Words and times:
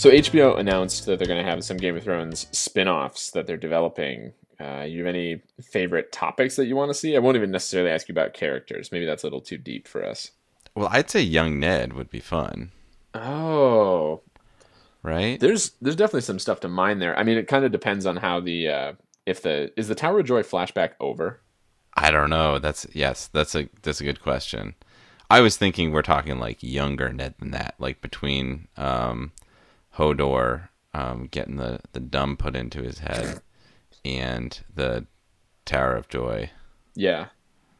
So 0.00 0.08
HBO 0.08 0.58
announced 0.58 1.04
that 1.04 1.18
they're 1.18 1.28
going 1.28 1.44
to 1.44 1.50
have 1.50 1.62
some 1.62 1.76
Game 1.76 1.94
of 1.94 2.02
Thrones 2.02 2.46
spin-offs 2.52 3.32
that 3.32 3.46
they're 3.46 3.58
developing. 3.58 4.32
Uh, 4.58 4.80
you 4.88 5.00
have 5.04 5.14
any 5.14 5.42
favorite 5.62 6.10
topics 6.10 6.56
that 6.56 6.64
you 6.64 6.74
want 6.74 6.88
to 6.88 6.94
see? 6.94 7.14
I 7.14 7.18
won't 7.18 7.36
even 7.36 7.50
necessarily 7.50 7.90
ask 7.90 8.08
you 8.08 8.14
about 8.14 8.32
characters. 8.32 8.90
Maybe 8.92 9.04
that's 9.04 9.24
a 9.24 9.26
little 9.26 9.42
too 9.42 9.58
deep 9.58 9.86
for 9.86 10.02
us. 10.02 10.30
Well, 10.74 10.88
I'd 10.90 11.10
say 11.10 11.20
Young 11.20 11.60
Ned 11.60 11.92
would 11.92 12.08
be 12.08 12.18
fun, 12.18 12.70
Oh, 13.12 14.22
right? 15.02 15.38
there's 15.38 15.72
there's 15.82 15.96
definitely 15.96 16.22
some 16.22 16.38
stuff 16.38 16.60
to 16.60 16.68
mine 16.68 16.98
there. 16.98 17.14
I 17.18 17.22
mean, 17.22 17.36
it 17.36 17.46
kind 17.46 17.66
of 17.66 17.70
depends 17.70 18.06
on 18.06 18.16
how 18.16 18.40
the 18.40 18.68
uh, 18.68 18.92
if 19.26 19.42
the 19.42 19.70
is 19.76 19.88
the 19.88 19.94
Tower 19.94 20.20
of 20.20 20.26
Joy 20.26 20.42
flashback 20.44 20.92
over. 20.98 21.42
I 21.94 22.10
don't 22.10 22.30
know. 22.30 22.58
That's 22.58 22.86
yes, 22.94 23.26
that's 23.26 23.54
a 23.54 23.68
that's 23.82 24.00
a 24.00 24.04
good 24.04 24.22
question. 24.22 24.76
I 25.28 25.42
was 25.42 25.58
thinking 25.58 25.92
we're 25.92 26.00
talking 26.00 26.38
like 26.38 26.62
younger 26.62 27.12
Ned 27.12 27.34
than 27.38 27.50
that, 27.50 27.74
like 27.78 28.00
between 28.00 28.66
um, 28.78 29.32
Hodor 30.00 30.68
um, 30.94 31.28
getting 31.30 31.56
the 31.56 31.80
the 31.92 32.00
dumb 32.00 32.36
put 32.36 32.56
into 32.56 32.82
his 32.82 33.00
head 33.00 33.40
and 34.04 34.58
the 34.74 35.06
Tower 35.66 35.94
of 35.94 36.08
Joy. 36.08 36.50
Yeah, 36.94 37.26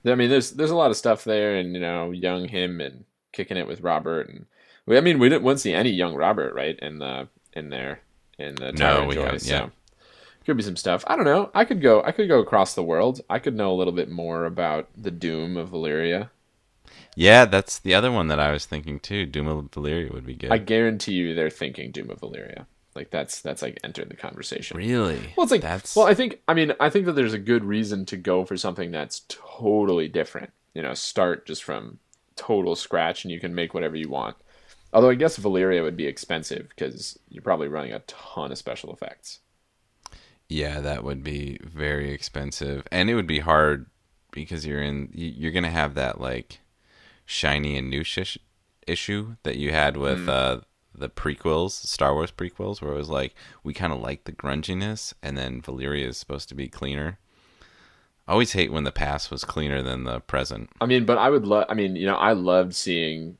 I 0.06 0.14
mean, 0.14 0.30
there's 0.30 0.52
there's 0.52 0.70
a 0.70 0.76
lot 0.76 0.90
of 0.90 0.96
stuff 0.96 1.24
there, 1.24 1.56
and 1.56 1.74
you 1.74 1.80
know, 1.80 2.10
young 2.10 2.48
him 2.48 2.80
and 2.80 3.04
kicking 3.32 3.56
it 3.56 3.66
with 3.66 3.80
Robert, 3.80 4.28
and 4.28 4.46
we, 4.86 4.96
I 4.96 5.00
mean, 5.00 5.18
we 5.18 5.28
didn't 5.28 5.58
see 5.58 5.72
any 5.72 5.90
young 5.90 6.14
Robert 6.14 6.54
right 6.54 6.78
in 6.78 6.98
the 6.98 7.28
in 7.54 7.70
there 7.70 8.00
in 8.38 8.54
the 8.56 8.72
No, 8.72 8.78
Tower 8.78 9.00
we 9.06 9.08
of 9.08 9.14
Joy. 9.14 9.22
haven't, 9.24 9.40
So 9.40 9.54
yeah. 9.54 9.68
could 10.44 10.56
be 10.56 10.62
some 10.62 10.76
stuff. 10.76 11.04
I 11.06 11.16
don't 11.16 11.24
know. 11.24 11.50
I 11.54 11.64
could 11.64 11.80
go. 11.80 12.02
I 12.02 12.12
could 12.12 12.28
go 12.28 12.38
across 12.40 12.74
the 12.74 12.82
world. 12.82 13.20
I 13.28 13.38
could 13.38 13.56
know 13.56 13.72
a 13.72 13.76
little 13.76 13.92
bit 13.94 14.10
more 14.10 14.44
about 14.44 14.88
the 14.96 15.10
doom 15.10 15.56
of 15.56 15.70
Valyria. 15.70 16.30
Yeah, 17.16 17.44
that's 17.44 17.78
the 17.78 17.94
other 17.94 18.12
one 18.12 18.28
that 18.28 18.40
I 18.40 18.52
was 18.52 18.66
thinking 18.66 19.00
too. 19.00 19.26
Doom 19.26 19.48
of 19.48 19.70
Valyria 19.70 20.12
would 20.12 20.26
be 20.26 20.34
good. 20.34 20.52
I 20.52 20.58
guarantee 20.58 21.12
you, 21.12 21.34
they're 21.34 21.50
thinking 21.50 21.90
doom 21.90 22.10
of 22.10 22.20
Valyria. 22.20 22.66
Like 22.94 23.10
that's 23.10 23.40
that's 23.40 23.62
like 23.62 23.78
entered 23.84 24.08
the 24.08 24.16
conversation. 24.16 24.76
really? 24.76 25.32
Well, 25.36 25.44
it's 25.44 25.52
like 25.52 25.60
that's 25.60 25.94
well, 25.94 26.06
I 26.06 26.14
think 26.14 26.40
I 26.48 26.54
mean 26.54 26.72
I 26.80 26.90
think 26.90 27.06
that 27.06 27.12
there's 27.12 27.34
a 27.34 27.38
good 27.38 27.64
reason 27.64 28.04
to 28.06 28.16
go 28.16 28.44
for 28.44 28.56
something 28.56 28.90
that's 28.90 29.22
totally 29.28 30.08
different. 30.08 30.52
You 30.74 30.82
know, 30.82 30.94
start 30.94 31.46
just 31.46 31.62
from 31.64 31.98
total 32.36 32.74
scratch, 32.74 33.24
and 33.24 33.32
you 33.32 33.40
can 33.40 33.54
make 33.54 33.74
whatever 33.74 33.96
you 33.96 34.08
want. 34.08 34.36
Although 34.92 35.10
I 35.10 35.14
guess 35.14 35.38
Valyria 35.38 35.82
would 35.82 35.96
be 35.96 36.06
expensive 36.06 36.68
because 36.70 37.18
you're 37.28 37.42
probably 37.42 37.68
running 37.68 37.92
a 37.92 38.00
ton 38.00 38.50
of 38.50 38.58
special 38.58 38.92
effects. 38.92 39.38
Yeah, 40.48 40.80
that 40.80 41.04
would 41.04 41.22
be 41.22 41.58
very 41.62 42.12
expensive, 42.12 42.86
and 42.90 43.08
it 43.08 43.14
would 43.14 43.26
be 43.26 43.38
hard 43.38 43.86
because 44.32 44.66
you're 44.66 44.82
in. 44.82 45.10
You're 45.14 45.52
gonna 45.52 45.70
have 45.70 45.94
that 45.94 46.20
like 46.20 46.59
shiny 47.30 47.76
and 47.76 47.88
new 47.88 48.02
shish 48.02 48.36
issue 48.88 49.36
that 49.44 49.56
you 49.56 49.70
had 49.70 49.96
with 49.96 50.28
uh, 50.28 50.60
the 50.92 51.08
prequels, 51.08 51.70
Star 51.70 52.12
Wars 52.12 52.32
prequels, 52.32 52.82
where 52.82 52.92
it 52.92 52.96
was 52.96 53.08
like 53.08 53.34
we 53.62 53.72
kind 53.72 53.92
of 53.92 54.00
like 54.00 54.24
the 54.24 54.32
grunginess, 54.32 55.14
and 55.22 55.38
then 55.38 55.62
Valyria 55.62 56.08
is 56.08 56.18
supposed 56.18 56.48
to 56.48 56.56
be 56.56 56.66
cleaner. 56.66 57.18
I 58.26 58.32
always 58.32 58.52
hate 58.52 58.72
when 58.72 58.84
the 58.84 58.92
past 58.92 59.30
was 59.30 59.44
cleaner 59.44 59.80
than 59.80 60.04
the 60.04 60.20
present. 60.20 60.70
I 60.80 60.86
mean, 60.86 61.04
but 61.04 61.18
I 61.18 61.30
would 61.30 61.46
love. 61.46 61.66
I 61.68 61.74
mean, 61.74 61.94
you 61.94 62.06
know, 62.06 62.16
I 62.16 62.32
loved 62.32 62.74
seeing 62.74 63.38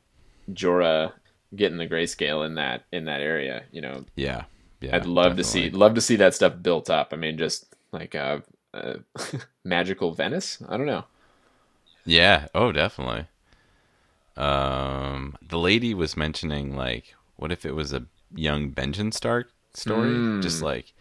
Jorah 0.52 1.12
getting 1.54 1.78
the 1.78 1.88
grayscale 1.88 2.46
in 2.46 2.54
that 2.54 2.84
in 2.92 3.06
that 3.06 3.20
area. 3.20 3.64
You 3.72 3.80
know, 3.80 4.04
Yeah, 4.14 4.44
yeah. 4.80 4.94
I'd 4.94 5.06
love 5.06 5.36
to 5.36 5.44
see 5.44 5.70
love 5.70 5.94
to 5.94 6.00
see 6.00 6.16
that 6.16 6.34
stuff 6.34 6.54
built 6.62 6.88
up. 6.90 7.08
I 7.12 7.16
mean, 7.16 7.38
just 7.38 7.74
like 7.90 8.14
uh, 8.14 8.38
uh 8.74 8.98
magical 9.64 10.12
Venice. 10.14 10.58
I 10.68 10.76
don't 10.76 10.86
know. 10.86 11.04
Yeah. 12.04 12.46
Oh, 12.54 12.70
definitely. 12.70 13.26
Um, 14.40 15.36
the 15.46 15.58
lady 15.58 15.92
was 15.94 16.16
mentioning 16.16 16.74
like, 16.76 17.14
what 17.36 17.52
if 17.52 17.66
it 17.66 17.74
was 17.74 17.92
a 17.92 18.06
young 18.34 18.70
Benjen 18.70 19.12
Stark 19.12 19.50
story, 19.74 20.10
Mm. 20.10 20.42
just 20.42 20.62
like 20.62 20.92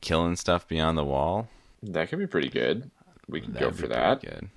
killing 0.00 0.36
stuff 0.36 0.66
beyond 0.66 0.96
the 0.96 1.04
wall? 1.04 1.48
That 1.82 2.08
could 2.08 2.18
be 2.18 2.26
pretty 2.26 2.48
good. 2.48 2.90
We 3.28 3.40
could 3.40 3.58
go 3.58 3.70
for 3.70 3.88
that. 3.88 4.22
Good. 4.22 4.48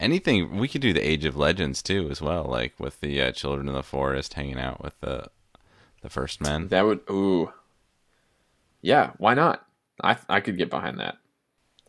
Anything 0.00 0.58
we 0.58 0.66
could 0.66 0.80
do 0.80 0.92
the 0.92 1.06
Age 1.06 1.24
of 1.24 1.36
Legends 1.36 1.80
too, 1.82 2.08
as 2.10 2.20
well, 2.20 2.44
like 2.44 2.74
with 2.80 3.00
the 3.00 3.22
uh, 3.22 3.32
children 3.32 3.68
of 3.68 3.74
the 3.74 3.82
forest 3.82 4.34
hanging 4.34 4.58
out 4.58 4.82
with 4.82 4.98
the 5.00 5.28
the 6.02 6.10
first 6.10 6.40
men. 6.40 6.68
That 6.68 6.82
would 6.84 7.00
ooh. 7.08 7.52
Yeah, 8.82 9.12
why 9.18 9.34
not? 9.34 9.64
I 10.02 10.16
I 10.28 10.40
could 10.40 10.58
get 10.58 10.68
behind 10.70 10.98
that. 10.98 11.18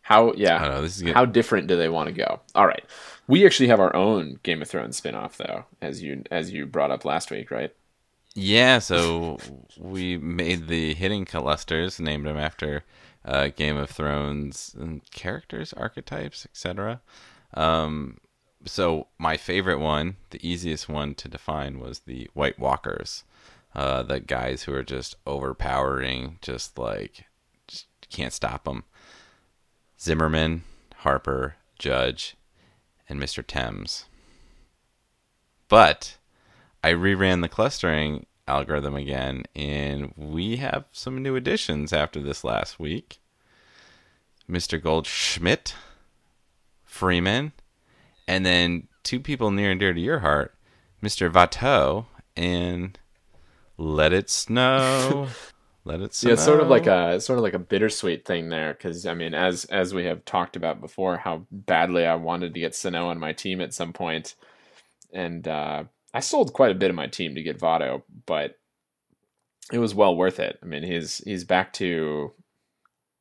How 0.02 0.34
yeah. 0.34 0.60
Know. 0.60 0.82
This 0.84 0.98
is 0.98 1.02
good. 1.02 1.16
How 1.16 1.26
different 1.26 1.68
do 1.68 1.76
they 1.76 1.90
want 1.90 2.08
to 2.08 2.14
go? 2.14 2.42
All 2.54 2.68
right. 2.68 2.86
We 3.28 3.46
actually 3.46 3.70
have 3.70 3.80
our 3.80 3.96
own 3.96 4.40
Game 4.44 4.62
of 4.62 4.68
Thrones 4.68 4.98
spin-off 4.98 5.38
though, 5.38 5.66
as 5.82 6.04
you 6.04 6.24
as 6.30 6.52
you 6.52 6.66
brought 6.66 6.92
up 6.92 7.06
last 7.06 7.32
week, 7.32 7.50
right? 7.52 7.74
Yeah, 8.36 8.80
so 8.80 9.38
we 9.80 10.18
made 10.18 10.68
the 10.68 10.94
hitting 10.94 11.24
clusters, 11.24 12.00
named 12.00 12.26
them 12.28 12.38
after 12.38 12.84
uh, 13.24 13.48
Game 13.56 13.78
of 13.78 13.90
Thrones 13.90 14.76
characters, 15.12 15.72
archetypes, 15.74 16.46
etc. 16.46 17.00
Um, 17.54 18.18
so 18.66 19.08
my 19.18 19.38
favorite 19.38 19.80
one, 19.80 20.18
the 20.32 20.48
easiest 20.48 20.90
one 20.90 21.16
to 21.16 21.30
define, 21.30 21.80
was 21.80 22.00
the 22.00 22.30
White 22.34 22.60
Walkers, 22.60 23.24
uh, 23.74 24.04
the 24.04 24.20
guys 24.20 24.64
who 24.64 24.74
are 24.74 24.84
just 24.84 25.16
overpowering, 25.26 26.38
just 26.42 26.78
like 26.78 27.26
just 27.68 27.88
can't 28.10 28.34
stop 28.34 28.66
them. 28.66 28.84
Zimmerman, 30.00 30.64
Harper, 30.98 31.56
Judge, 31.80 32.36
and 33.08 33.20
Mr. 33.20 33.46
Thames. 33.46 34.06
But 35.68 36.18
I 36.84 36.92
reran 36.92 37.42
the 37.42 37.50
clustering 37.50 38.26
algorithm 38.48 38.96
again, 38.96 39.44
and 39.56 40.14
we 40.16 40.58
have 40.58 40.86
some 40.92 41.22
new 41.22 41.36
additions 41.36 41.92
after 41.92 42.22
this 42.22 42.44
last 42.44 42.80
week. 42.80 43.20
Mr. 44.50 44.82
Goldschmidt, 44.82 45.74
Freeman, 46.84 47.52
and 48.28 48.46
then 48.46 48.88
two 49.04 49.20
people 49.20 49.50
near 49.50 49.72
and 49.72 49.80
dear 49.80 49.94
to 49.94 50.00
your 50.00 50.20
heart, 50.20 50.54
Mr. 51.02 51.32
Votto 51.32 52.06
and 52.36 52.98
Let 53.78 54.14
It 54.14 54.30
Snow. 54.30 55.28
Let 55.86 56.02
It 56.02 56.16
Snow. 56.16 56.30
Yeah, 56.30 56.34
it's 56.34 56.44
sort 56.44 56.62
of 56.62 56.68
like 56.68 56.88
a 56.88 57.22
sort 57.22 57.38
of 57.38 57.44
like 57.44 57.54
a 57.54 57.60
bittersweet 57.60 58.26
thing 58.26 58.50
there 58.50 58.74
because 58.74 59.06
I 59.06 59.14
mean, 59.14 59.36
as 59.36 59.66
as 59.66 59.94
we 59.94 60.06
have 60.06 60.26
talked 60.26 60.56
about 60.56 60.82
before, 60.82 61.18
how 61.18 61.46
badly 61.52 62.06
I 62.06 62.16
wanted 62.16 62.56
to 62.56 62.60
get 62.60 62.74
Sano 62.74 63.10
on 63.10 63.20
my 63.20 63.34
team 63.34 63.62
at 63.62 63.74
some 63.74 63.94
point, 63.94 64.34
and 65.14 65.48
uh, 65.48 65.84
I 66.12 66.20
sold 66.22 66.54
quite 66.54 66.72
a 66.72 66.76
bit 66.76 66.90
of 66.90 66.96
my 66.96 67.06
team 67.06 67.36
to 67.36 67.44
get 67.44 67.60
Votto, 67.60 68.02
but 68.26 68.58
it 69.72 69.78
was 69.78 69.94
well 69.94 70.16
worth 70.16 70.40
it. 70.40 70.58
I 70.62 70.66
mean, 70.66 70.82
he's 70.82 71.20
he's 71.20 71.44
back 71.44 71.72
to 71.74 72.34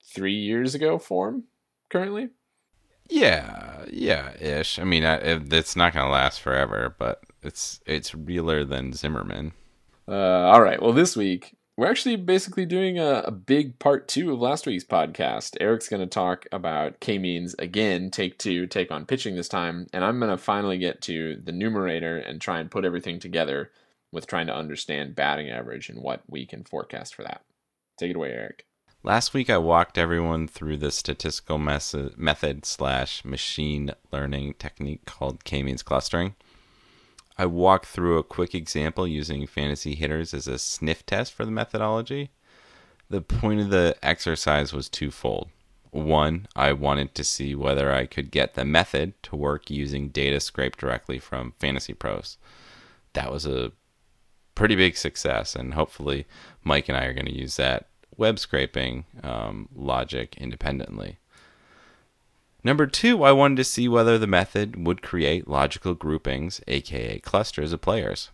three 0.03 0.37
years 0.37 0.75
ago 0.75 0.99
form 0.99 1.45
currently. 1.91 2.31
Yeah, 3.11 3.85
yeah, 3.91 4.33
ish. 4.41 4.79
I 4.79 4.85
mean, 4.85 5.05
I, 5.05 5.17
it's 5.17 5.77
not 5.77 5.93
gonna 5.93 6.11
last 6.11 6.41
forever, 6.41 6.97
but 6.99 7.23
it's 7.43 7.81
it's 7.85 8.15
realer 8.15 8.65
than 8.65 8.95
Zimmerman. 8.95 9.53
Uh, 10.09 10.49
all 10.49 10.63
right. 10.63 10.81
Well, 10.81 10.95
this 10.95 11.15
week 11.15 11.57
we're 11.77 11.91
actually 11.91 12.17
basically 12.17 12.67
doing 12.67 12.99
a, 12.99 13.25
a 13.27 13.31
big 13.31 13.79
part 13.79 14.07
two 14.07 14.33
of 14.33 14.41
last 14.41 14.67
week's 14.67 14.85
podcast. 14.85 15.57
Eric's 15.61 15.89
going 15.89 16.01
to 16.01 16.07
talk 16.07 16.47
about 16.53 17.01
K 17.01 17.19
means 17.19 17.55
again, 17.59 18.11
take 18.11 18.39
two, 18.39 18.67
take 18.67 18.93
on 18.93 19.07
pitching 19.07 19.35
this 19.35 19.49
time, 19.49 19.89
and 19.93 20.05
I'm 20.05 20.19
going 20.19 20.31
to 20.31 20.37
finally 20.37 20.79
get 20.79 21.03
to 21.03 21.41
the 21.43 21.53
numerator 21.53 22.17
and 22.17 22.41
try 22.41 22.61
and 22.61 22.71
put 22.71 22.85
everything 22.85 23.19
together 23.19 23.71
with 24.13 24.27
trying 24.27 24.47
to 24.47 24.55
understand 24.55 25.17
batting 25.17 25.51
average 25.51 25.89
and 25.89 26.01
what 26.01 26.23
we 26.29 26.47
can 26.47 26.63
forecast 26.63 27.15
for 27.15 27.23
that. 27.25 27.43
Take 27.99 28.11
it 28.11 28.17
away, 28.17 28.31
Eric. 28.31 28.67
Last 29.03 29.35
week, 29.35 29.51
I 29.51 29.59
walked 29.59 29.99
everyone 29.99 30.49
through 30.49 30.79
the 30.79 30.91
statistical 30.91 31.59
mes- 31.59 32.17
method 32.17 32.65
slash 32.65 33.25
machine 33.25 33.91
learning 34.13 34.55
technique 34.55 35.05
called 35.05 35.45
K-means 35.45 35.83
clustering. 35.83 36.37
I 37.37 37.47
walked 37.47 37.87
through 37.87 38.19
a 38.19 38.25
quick 38.25 38.55
example 38.55 39.07
using 39.07 39.47
fantasy 39.47 39.95
hitters 39.95 40.33
as 40.33 40.47
a 40.47 40.59
sniff 40.59 41.05
test 41.05 41.33
for 41.33 41.45
the 41.45 41.51
methodology. 41.51 42.31
The 43.11 43.21
point 43.21 43.61
of 43.61 43.71
the 43.71 43.97
exercise 44.03 44.73
was 44.73 44.89
twofold. 44.89 45.51
One, 45.91 46.47
I 46.57 46.73
wanted 46.73 47.15
to 47.15 47.25
see 47.25 47.55
whether 47.55 47.93
I 47.93 48.07
could 48.07 48.31
get 48.31 48.55
the 48.55 48.65
method 48.65 49.15
to 49.25 49.37
work 49.37 49.71
using 49.71 50.09
data 50.09 50.41
scraped 50.41 50.79
directly 50.79 51.19
from 51.19 51.55
Fantasy 51.61 51.95
Pros. 51.95 52.37
That 53.13 53.31
was 53.31 53.47
a 53.47 53.73
pretty 54.55 54.75
big 54.75 54.97
success, 54.97 55.55
and 55.55 55.75
hopefully, 55.75 56.27
Mike 56.63 56.89
and 56.89 56.99
I 56.99 57.05
are 57.05 57.13
going 57.13 57.27
to 57.27 57.39
use 57.39 57.57
that 57.57 57.87
web 58.17 58.39
scraping 58.39 59.05
um, 59.23 59.69
logic 59.75 60.37
independently. 60.37 61.19
Number 62.65 62.87
two, 62.87 63.23
I 63.23 63.33
wanted 63.33 63.57
to 63.59 63.65
see 63.65 63.89
whether 63.89 64.19
the 64.19 64.27
method 64.27 64.87
would 64.87 65.03
create 65.03 65.47
logical 65.47 65.93
groupings, 65.95 66.63
aka 66.67 67.19
clusters 67.19 67.75
of 67.75 67.83
players. 67.83 68.31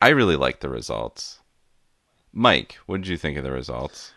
I 0.00 0.10
really 0.10 0.36
liked 0.36 0.60
the 0.60 0.68
results. 0.68 1.40
Mike, 2.32 2.78
what 2.86 2.98
did 2.98 3.08
you 3.08 3.16
think 3.16 3.36
of 3.36 3.42
the 3.42 3.50
results? 3.50 4.12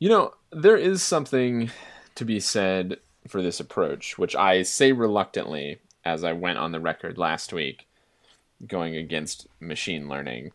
You 0.00 0.08
know, 0.08 0.34
there 0.50 0.76
is 0.76 1.02
something 1.02 1.70
to 2.16 2.24
be 2.24 2.40
said 2.40 2.98
for 3.28 3.42
this 3.42 3.60
approach, 3.60 4.18
which 4.18 4.34
I 4.34 4.62
say 4.62 4.90
reluctantly 4.90 5.78
as 6.04 6.24
I 6.24 6.32
went 6.32 6.58
on 6.58 6.72
the 6.72 6.80
record 6.80 7.16
last 7.18 7.52
week 7.52 7.86
going 8.66 8.96
against 8.96 9.46
machine 9.60 10.08
learning. 10.08 10.50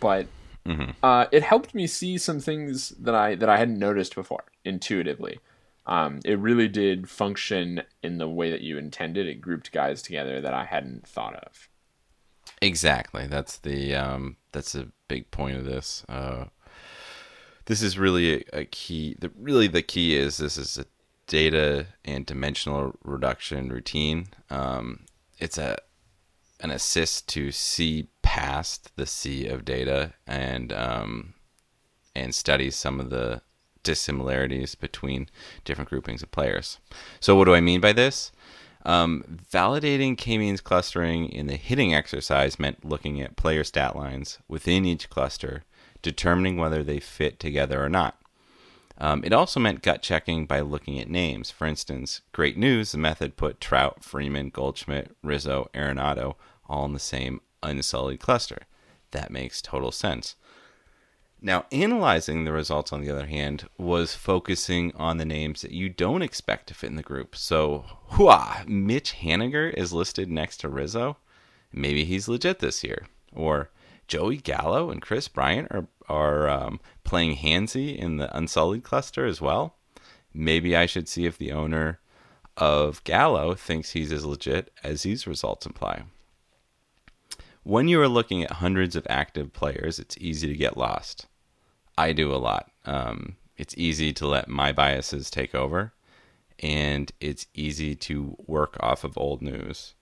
But 0.00 0.26
mm-hmm. 0.64 0.90
uh, 1.02 1.26
it 1.32 1.42
helped 1.42 1.74
me 1.74 1.86
see 1.86 2.18
some 2.18 2.38
things 2.38 2.90
that 2.90 3.14
I 3.14 3.34
that 3.34 3.48
I 3.48 3.56
hadn't 3.56 3.78
noticed 3.78 4.14
before 4.14 4.44
intuitively. 4.64 5.40
Um, 5.86 6.20
it 6.24 6.38
really 6.38 6.68
did 6.68 7.10
function 7.10 7.82
in 8.02 8.18
the 8.18 8.28
way 8.28 8.50
that 8.50 8.62
you 8.62 8.78
intended. 8.78 9.26
It 9.26 9.40
grouped 9.40 9.72
guys 9.72 10.00
together 10.02 10.40
that 10.40 10.54
I 10.54 10.64
hadn't 10.64 11.06
thought 11.06 11.34
of. 11.34 11.68
Exactly. 12.62 13.26
That's 13.26 13.58
the 13.58 13.94
um, 13.94 14.36
that's 14.52 14.74
a 14.74 14.88
big 15.08 15.30
point 15.30 15.56
of 15.56 15.64
this. 15.64 16.04
Uh, 16.08 16.46
this 17.66 17.82
is 17.82 17.98
really 17.98 18.36
a, 18.52 18.60
a 18.60 18.64
key. 18.64 19.16
The, 19.18 19.30
really, 19.38 19.68
the 19.68 19.82
key 19.82 20.16
is 20.16 20.38
this 20.38 20.56
is 20.56 20.78
a 20.78 20.86
data 21.26 21.86
and 22.04 22.26
dimensional 22.26 22.96
reduction 23.02 23.68
routine. 23.68 24.28
Um, 24.50 25.00
it's 25.38 25.58
a 25.58 25.76
an 26.60 26.70
assist 26.70 27.28
to 27.28 27.50
see 27.52 28.08
past 28.22 28.96
the 28.96 29.06
sea 29.06 29.46
of 29.46 29.64
data 29.64 30.14
and 30.26 30.72
um, 30.72 31.34
and 32.14 32.34
study 32.34 32.70
some 32.70 33.00
of 33.00 33.10
the 33.10 33.42
dissimilarities 33.84 34.74
between 34.74 35.28
different 35.64 35.90
groupings 35.90 36.22
of 36.22 36.32
players. 36.32 36.78
So, 37.20 37.36
what 37.36 37.44
do 37.44 37.54
I 37.54 37.60
mean 37.60 37.80
by 37.80 37.92
this? 37.92 38.32
Um, 38.84 39.38
validating 39.50 40.18
k-means 40.18 40.60
clustering 40.60 41.28
in 41.28 41.46
the 41.46 41.56
hitting 41.56 41.94
exercise 41.94 42.58
meant 42.58 42.84
looking 42.84 43.20
at 43.20 43.36
player 43.36 43.64
stat 43.64 43.96
lines 43.96 44.38
within 44.48 44.84
each 44.84 45.08
cluster, 45.08 45.64
determining 46.02 46.56
whether 46.56 46.82
they 46.82 47.00
fit 47.00 47.38
together 47.38 47.82
or 47.82 47.88
not. 47.88 48.18
Um, 48.98 49.24
it 49.24 49.32
also 49.32 49.58
meant 49.58 49.82
gut 49.82 50.02
checking 50.02 50.46
by 50.46 50.60
looking 50.60 51.00
at 51.00 51.08
names. 51.08 51.50
For 51.50 51.66
instance, 51.66 52.20
great 52.32 52.56
news, 52.56 52.92
the 52.92 52.98
method 52.98 53.36
put 53.36 53.60
Trout, 53.60 54.04
Freeman, 54.04 54.50
Goldschmidt, 54.50 55.16
Rizzo, 55.22 55.68
Arenado 55.74 56.34
all 56.68 56.84
in 56.84 56.92
the 56.92 56.98
same 56.98 57.40
unsullied 57.62 58.20
cluster. 58.20 58.66
That 59.10 59.30
makes 59.30 59.62
total 59.62 59.92
sense. 59.92 60.36
Now, 61.44 61.66
analyzing 61.70 62.44
the 62.44 62.52
results, 62.52 62.90
on 62.90 63.02
the 63.02 63.10
other 63.10 63.26
hand, 63.26 63.68
was 63.76 64.14
focusing 64.14 64.96
on 64.96 65.18
the 65.18 65.26
names 65.26 65.60
that 65.60 65.72
you 65.72 65.90
don't 65.90 66.22
expect 66.22 66.68
to 66.68 66.74
fit 66.74 66.88
in 66.88 66.96
the 66.96 67.02
group. 67.02 67.36
So, 67.36 67.84
whoa, 68.12 68.64
Mitch 68.66 69.16
Haniger 69.16 69.70
is 69.74 69.92
listed 69.92 70.30
next 70.30 70.56
to 70.60 70.70
Rizzo. 70.70 71.18
Maybe 71.70 72.06
he's 72.06 72.28
legit 72.28 72.60
this 72.60 72.82
year. 72.82 73.08
Or 73.30 73.68
Joey 74.08 74.38
Gallo 74.38 74.90
and 74.90 75.02
Kris 75.02 75.28
Bryant 75.28 75.68
are, 75.70 75.86
are 76.08 76.48
um, 76.48 76.80
playing 77.04 77.36
handsy 77.36 77.94
in 77.94 78.16
the 78.16 78.34
Unsullied 78.34 78.82
cluster 78.82 79.26
as 79.26 79.42
well. 79.42 79.76
Maybe 80.32 80.74
I 80.74 80.86
should 80.86 81.10
see 81.10 81.26
if 81.26 81.36
the 81.36 81.52
owner 81.52 82.00
of 82.56 83.04
Gallo 83.04 83.54
thinks 83.54 83.90
he's 83.90 84.12
as 84.12 84.24
legit 84.24 84.72
as 84.82 85.02
these 85.02 85.26
results 85.26 85.66
imply. 85.66 86.04
When 87.64 87.86
you 87.86 88.00
are 88.00 88.08
looking 88.08 88.42
at 88.42 88.52
hundreds 88.52 88.96
of 88.96 89.06
active 89.10 89.52
players, 89.52 89.98
it's 89.98 90.16
easy 90.18 90.48
to 90.48 90.56
get 90.56 90.78
lost. 90.78 91.26
I 91.96 92.12
do 92.12 92.32
a 92.32 92.36
lot. 92.36 92.70
Um, 92.84 93.36
it's 93.56 93.74
easy 93.76 94.12
to 94.14 94.26
let 94.26 94.48
my 94.48 94.72
biases 94.72 95.30
take 95.30 95.54
over, 95.54 95.92
and 96.58 97.12
it's 97.20 97.46
easy 97.54 97.94
to 97.94 98.36
work 98.46 98.76
off 98.80 99.04
of 99.04 99.16
old 99.16 99.42
news. 99.42 99.94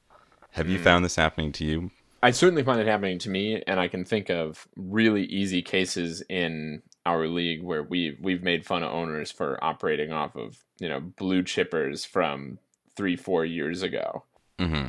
Have 0.52 0.68
you 0.68 0.78
hmm. 0.78 0.84
found 0.84 1.04
this 1.04 1.16
happening 1.16 1.52
to 1.52 1.64
you? 1.64 1.90
I 2.22 2.30
certainly 2.30 2.62
find 2.62 2.80
it 2.80 2.86
happening 2.86 3.18
to 3.20 3.30
me, 3.30 3.62
and 3.66 3.80
I 3.80 3.88
can 3.88 4.04
think 4.04 4.30
of 4.30 4.68
really 4.76 5.24
easy 5.24 5.60
cases 5.60 6.22
in 6.28 6.82
our 7.04 7.26
league 7.26 7.62
where 7.62 7.82
we 7.82 8.16
we've 8.20 8.44
made 8.44 8.64
fun 8.64 8.84
of 8.84 8.92
owners 8.92 9.32
for 9.32 9.62
operating 9.62 10.12
off 10.12 10.36
of 10.36 10.58
you 10.78 10.88
know 10.88 11.00
blue 11.00 11.42
chippers 11.42 12.06
from 12.06 12.58
three 12.94 13.16
four 13.16 13.44
years 13.44 13.82
ago, 13.82 14.22
mm-hmm. 14.58 14.88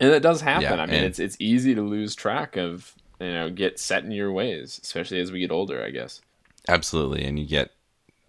and 0.00 0.12
it 0.12 0.20
does 0.20 0.40
happen. 0.40 0.62
Yeah, 0.62 0.82
I 0.82 0.86
mean, 0.86 1.02
it's 1.02 1.18
it's 1.18 1.36
easy 1.40 1.74
to 1.74 1.82
lose 1.82 2.14
track 2.14 2.56
of 2.56 2.94
you 3.18 3.32
know 3.32 3.50
get 3.50 3.80
set 3.80 4.04
in 4.04 4.12
your 4.12 4.30
ways, 4.30 4.80
especially 4.82 5.20
as 5.20 5.32
we 5.32 5.40
get 5.40 5.50
older. 5.50 5.82
I 5.82 5.90
guess. 5.90 6.20
Absolutely, 6.66 7.24
and 7.24 7.38
you 7.38 7.46
get 7.46 7.70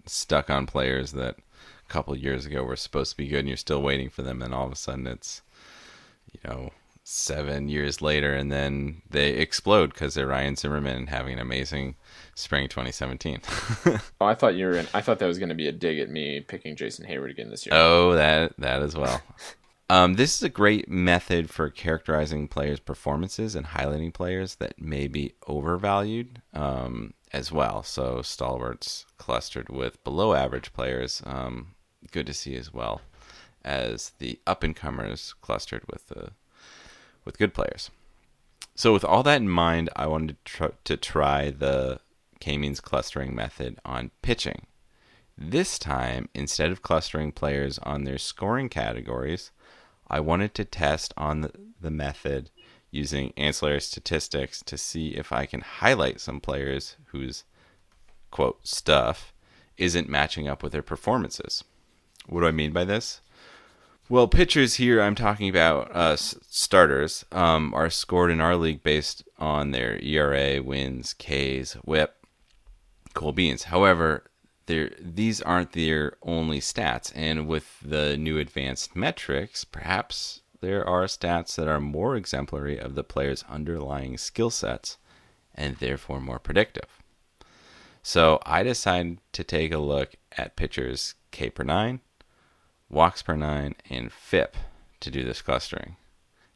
stuck 0.05 0.49
on 0.49 0.65
players 0.65 1.11
that 1.13 1.37
a 1.37 1.91
couple 1.91 2.15
years 2.17 2.45
ago 2.45 2.63
were 2.63 2.75
supposed 2.75 3.11
to 3.11 3.17
be 3.17 3.27
good, 3.27 3.39
and 3.39 3.47
you're 3.47 3.57
still 3.57 3.81
waiting 3.81 4.09
for 4.09 4.21
them, 4.21 4.41
and 4.41 4.53
all 4.53 4.65
of 4.65 4.71
a 4.71 4.75
sudden 4.75 5.07
it's 5.07 5.41
you 6.31 6.39
know 6.47 6.71
seven 7.03 7.69
years 7.69 8.03
later, 8.03 8.35
and 8.35 8.51
then 8.51 9.01
they 9.09 9.31
explode 9.31 9.91
because 9.91 10.13
they're 10.13 10.27
Ryan 10.27 10.55
Zimmerman 10.55 11.07
having 11.07 11.33
an 11.33 11.39
amazing 11.39 11.95
spring 12.35 12.69
2017. 12.69 13.41
oh, 14.21 14.25
I 14.25 14.35
thought 14.35 14.55
you 14.55 14.67
were. 14.67 14.73
In, 14.73 14.87
I 14.93 15.01
thought 15.01 15.17
that 15.19 15.25
was 15.25 15.39
going 15.39 15.49
to 15.49 15.55
be 15.55 15.67
a 15.67 15.71
dig 15.71 15.99
at 15.99 16.09
me 16.09 16.39
picking 16.41 16.75
Jason 16.75 17.07
Heyward 17.07 17.31
again 17.31 17.49
this 17.49 17.65
year. 17.65 17.73
Oh, 17.75 18.13
that 18.13 18.53
that 18.59 18.83
as 18.83 18.95
well. 18.95 19.21
um, 19.89 20.15
this 20.15 20.37
is 20.37 20.43
a 20.43 20.49
great 20.49 20.87
method 20.87 21.49
for 21.49 21.69
characterizing 21.69 22.47
players' 22.47 22.79
performances 22.79 23.55
and 23.55 23.65
highlighting 23.65 24.13
players 24.13 24.55
that 24.55 24.79
may 24.79 25.07
be 25.07 25.33
overvalued. 25.47 26.43
Um, 26.53 27.15
as 27.31 27.51
well. 27.51 27.83
So 27.83 28.21
stalwarts 28.21 29.05
clustered 29.17 29.69
with 29.69 30.03
below 30.03 30.33
average 30.33 30.73
players, 30.73 31.21
um, 31.25 31.75
good 32.11 32.27
to 32.27 32.33
see 32.33 32.55
as 32.55 32.73
well 32.73 33.01
as 33.63 34.13
the 34.19 34.39
up 34.47 34.63
and 34.63 34.75
comers 34.75 35.33
clustered 35.41 35.83
with 35.91 36.07
the 36.07 36.31
with 37.25 37.37
good 37.37 37.53
players. 37.53 37.91
So 38.75 38.93
with 38.93 39.03
all 39.03 39.23
that 39.23 39.41
in 39.41 39.49
mind, 39.49 39.89
I 39.95 40.07
wanted 40.07 40.37
to, 40.45 40.73
to 40.85 40.95
try 40.95 41.49
the 41.51 41.99
k-means 42.39 42.79
clustering 42.79 43.35
method 43.35 43.77
on 43.83 44.11
pitching. 44.21 44.67
This 45.37 45.77
time, 45.77 46.29
instead 46.33 46.71
of 46.71 46.81
clustering 46.81 47.31
players 47.33 47.77
on 47.79 48.03
their 48.03 48.17
scoring 48.17 48.69
categories, 48.69 49.51
I 50.09 50.21
wanted 50.21 50.53
to 50.55 50.65
test 50.65 51.13
on 51.17 51.41
the, 51.41 51.51
the 51.79 51.91
method 51.91 52.49
using 52.91 53.33
ancillary 53.37 53.81
statistics 53.81 54.61
to 54.63 54.77
see 54.77 55.09
if 55.09 55.31
I 55.31 55.45
can 55.45 55.61
highlight 55.61 56.19
some 56.19 56.39
players 56.39 56.95
whose 57.07 57.43
quote 58.31 58.67
stuff 58.67 59.33
isn't 59.77 60.09
matching 60.09 60.47
up 60.47 60.61
with 60.61 60.71
their 60.71 60.81
performances. 60.81 61.63
What 62.27 62.41
do 62.41 62.47
I 62.47 62.51
mean 62.51 62.71
by 62.71 62.83
this? 62.83 63.21
Well, 64.09 64.27
pitchers 64.27 64.75
here, 64.75 65.01
I'm 65.01 65.13
talking 65.13 65.49
about 65.49 65.95
uh, 65.95 66.15
starters, 66.15 67.25
um, 67.31 67.73
are 67.75 67.91
scored 67.91 68.31
in 68.31 68.41
our 68.41 68.55
league 68.55 68.81
based 68.81 69.23
on 69.37 69.69
their 69.69 69.99
ERA, 69.99 70.63
wins, 70.63 71.13
Ks, 71.13 71.73
WHIP, 71.83 72.15
cool 73.13 73.31
beans. 73.33 73.65
However, 73.65 74.23
these 74.65 75.41
aren't 75.41 75.73
their 75.73 76.17
only 76.23 76.59
stats, 76.59 77.11
and 77.15 77.47
with 77.47 77.79
the 77.83 78.17
new 78.17 78.39
advanced 78.39 78.95
metrics, 78.95 79.63
perhaps 79.63 80.41
there 80.61 80.87
are 80.87 81.05
stats 81.05 81.55
that 81.55 81.67
are 81.67 81.79
more 81.79 82.15
exemplary 82.15 82.77
of 82.77 82.95
the 82.95 83.03
player's 83.03 83.45
underlying 83.49 84.17
skill 84.17 84.49
sets 84.49 84.97
and 85.55 85.77
therefore 85.77 86.19
more 86.19 86.39
predictive. 86.39 86.99
So 88.01 88.39
I 88.45 88.63
decided 88.63 89.19
to 89.33 89.43
take 89.43 89.73
a 89.73 89.77
look 89.77 90.15
at 90.37 90.55
pitchers 90.55 91.15
K 91.31 91.49
per 91.49 91.63
9, 91.63 91.99
walks 92.89 93.21
per 93.21 93.35
9, 93.35 93.75
and 93.89 94.11
FIP 94.11 94.55
to 95.01 95.11
do 95.11 95.23
this 95.23 95.41
clustering. 95.41 95.95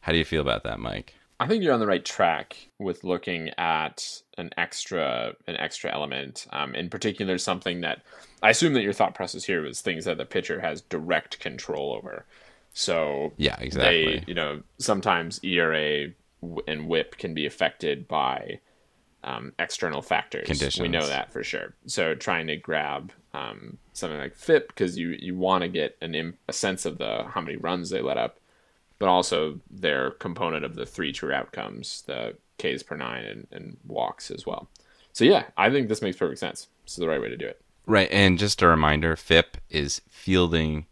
How 0.01 0.11
do 0.11 0.17
you 0.17 0.25
feel 0.25 0.41
about 0.41 0.63
that, 0.63 0.79
Mike? 0.79 1.15
I 1.39 1.47
think 1.47 1.63
you're 1.63 1.73
on 1.73 1.79
the 1.79 1.87
right 1.87 2.03
track 2.05 2.69
with 2.79 3.03
looking 3.03 3.49
at 3.57 4.21
an 4.37 4.51
extra 4.55 5.33
an 5.47 5.57
extra 5.57 5.91
element. 5.91 6.47
Um, 6.51 6.73
in 6.75 6.89
particular, 6.89 7.37
something 7.37 7.81
that 7.81 8.01
I 8.41 8.51
assume 8.51 8.73
that 8.73 8.83
your 8.83 8.93
thought 8.93 9.15
process 9.15 9.43
here 9.43 9.61
was 9.61 9.81
things 9.81 10.05
that 10.05 10.17
the 10.17 10.25
pitcher 10.25 10.61
has 10.61 10.81
direct 10.81 11.39
control 11.39 11.93
over. 11.93 12.25
So 12.73 13.33
yeah, 13.37 13.55
exactly. 13.59 14.19
They, 14.19 14.23
you 14.27 14.33
know, 14.33 14.61
sometimes 14.79 15.39
ERA 15.43 16.07
and 16.67 16.87
WHIP 16.87 17.17
can 17.17 17.33
be 17.33 17.45
affected 17.45 18.07
by 18.07 18.59
um, 19.23 19.53
external 19.59 20.01
factors. 20.01 20.47
Conditions. 20.47 20.81
We 20.81 20.89
know 20.89 21.05
that 21.05 21.31
for 21.31 21.43
sure. 21.43 21.75
So 21.85 22.15
trying 22.15 22.47
to 22.47 22.57
grab 22.57 23.11
um, 23.33 23.77
something 23.93 24.19
like 24.19 24.35
FIP 24.35 24.67
because 24.67 24.97
you 24.97 25.15
you 25.19 25.37
want 25.37 25.61
to 25.61 25.67
get 25.67 25.97
an 26.01 26.37
a 26.47 26.53
sense 26.53 26.85
of 26.85 26.97
the 26.97 27.25
how 27.29 27.41
many 27.41 27.57
runs 27.57 27.89
they 27.89 28.01
let 28.01 28.17
up, 28.17 28.39
but 28.99 29.07
also 29.07 29.59
their 29.69 30.11
component 30.11 30.65
of 30.65 30.75
the 30.75 30.85
three 30.85 31.13
true 31.13 31.31
outcomes, 31.31 32.03
the 32.07 32.35
Ks 32.57 32.83
per 32.83 32.95
nine 32.95 33.23
and, 33.23 33.47
and 33.51 33.77
walks 33.87 34.29
as 34.31 34.45
well. 34.45 34.67
So 35.13 35.25
yeah, 35.25 35.45
I 35.57 35.69
think 35.69 35.89
this 35.89 36.01
makes 36.01 36.17
perfect 36.17 36.39
sense. 36.39 36.67
This 36.83 36.93
is 36.93 36.97
the 36.97 37.07
right 37.07 37.21
way 37.21 37.29
to 37.29 37.37
do 37.37 37.45
it. 37.45 37.61
Right, 37.85 38.09
and 38.11 38.39
just 38.39 38.61
a 38.61 38.67
reminder, 38.67 39.15
FIP 39.15 39.57
is 39.69 40.01
fielding 40.07 40.85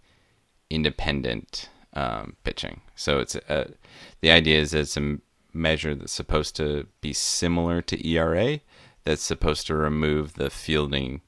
independent 0.69 1.69
um, 1.93 2.35
pitching. 2.43 2.81
So 2.95 3.19
it's 3.19 3.35
a, 3.35 3.71
the 4.21 4.31
idea 4.31 4.59
is 4.59 4.73
it's 4.73 4.97
a 4.97 5.17
measure 5.53 5.95
that's 5.95 6.11
supposed 6.11 6.55
to 6.57 6.87
be 7.01 7.13
similar 7.13 7.81
to 7.83 8.07
ERA, 8.07 8.59
that's 9.03 9.23
supposed 9.23 9.67
to 9.67 9.75
remove 9.75 10.33
the 10.33 10.49
fielding 10.49 11.21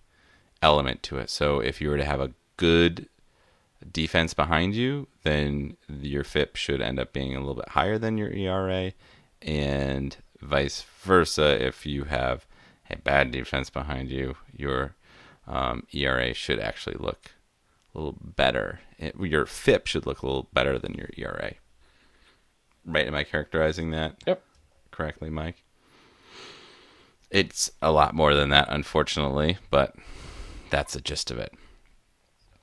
element 0.61 1.03
to 1.03 1.17
it. 1.17 1.29
So 1.29 1.59
if 1.59 1.81
you 1.81 1.89
were 1.89 1.97
to 1.97 2.05
have 2.05 2.21
a 2.21 2.31
good 2.57 3.09
defense 3.91 4.33
behind 4.33 4.75
you, 4.75 5.07
then 5.23 5.77
your 5.87 6.23
FIP 6.23 6.55
should 6.55 6.81
end 6.81 6.99
up 6.99 7.13
being 7.13 7.35
a 7.35 7.39
little 7.39 7.55
bit 7.55 7.69
higher 7.69 7.97
than 7.97 8.17
your 8.17 8.29
ERA, 8.29 8.93
and 9.41 10.15
vice 10.41 10.85
versa. 11.01 11.65
If 11.65 11.85
you 11.85 12.05
have 12.05 12.45
a 12.89 12.97
bad 12.97 13.31
defense 13.31 13.69
behind 13.69 14.09
you, 14.09 14.35
your 14.55 14.95
um, 15.47 15.85
ERA 15.91 16.33
should 16.33 16.59
actually 16.59 16.95
look 16.97 17.31
a 17.93 17.97
little 17.97 18.17
better. 18.21 18.79
Your 19.19 19.45
FIP 19.45 19.87
should 19.87 20.05
look 20.05 20.21
a 20.21 20.25
little 20.25 20.49
better 20.53 20.77
than 20.77 20.93
your 20.93 21.09
ERA. 21.17 21.53
Right? 22.85 23.07
Am 23.07 23.15
I 23.15 23.23
characterizing 23.23 23.91
that? 23.91 24.21
Yep. 24.27 24.43
Correctly, 24.91 25.29
Mike. 25.29 25.63
It's 27.31 27.71
a 27.81 27.91
lot 27.91 28.13
more 28.13 28.33
than 28.35 28.49
that, 28.49 28.67
unfortunately, 28.69 29.57
but 29.71 29.95
that's 30.69 30.93
the 30.93 31.01
gist 31.01 31.31
of 31.31 31.39
it. 31.39 31.53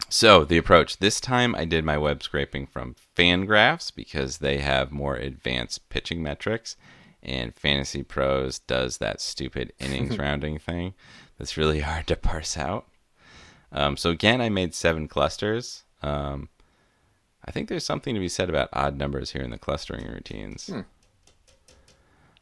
So 0.08 0.44
the 0.44 0.58
approach 0.58 0.98
this 0.98 1.20
time, 1.20 1.54
I 1.54 1.64
did 1.64 1.84
my 1.84 1.96
web 1.96 2.22
scraping 2.22 2.66
from 2.66 2.96
Fangraphs 3.16 3.94
because 3.94 4.38
they 4.38 4.58
have 4.58 4.90
more 4.90 5.14
advanced 5.14 5.88
pitching 5.88 6.22
metrics, 6.22 6.76
and 7.22 7.54
Fantasy 7.54 8.02
Pros 8.02 8.58
does 8.58 8.98
that 8.98 9.20
stupid 9.20 9.72
innings 9.78 10.18
rounding 10.18 10.58
thing 10.58 10.94
that's 11.38 11.56
really 11.56 11.80
hard 11.80 12.06
to 12.08 12.16
parse 12.16 12.56
out. 12.56 12.86
Um, 13.72 13.96
so 13.96 14.10
again, 14.10 14.40
I 14.40 14.48
made 14.48 14.74
seven 14.74 15.06
clusters. 15.06 15.84
Um, 16.02 16.48
I 17.44 17.50
think 17.50 17.68
there's 17.68 17.84
something 17.84 18.14
to 18.14 18.20
be 18.20 18.28
said 18.28 18.48
about 18.48 18.68
odd 18.72 18.98
numbers 18.98 19.32
here 19.32 19.42
in 19.42 19.50
the 19.50 19.58
clustering 19.58 20.06
routines. 20.06 20.66
Hmm. 20.68 20.80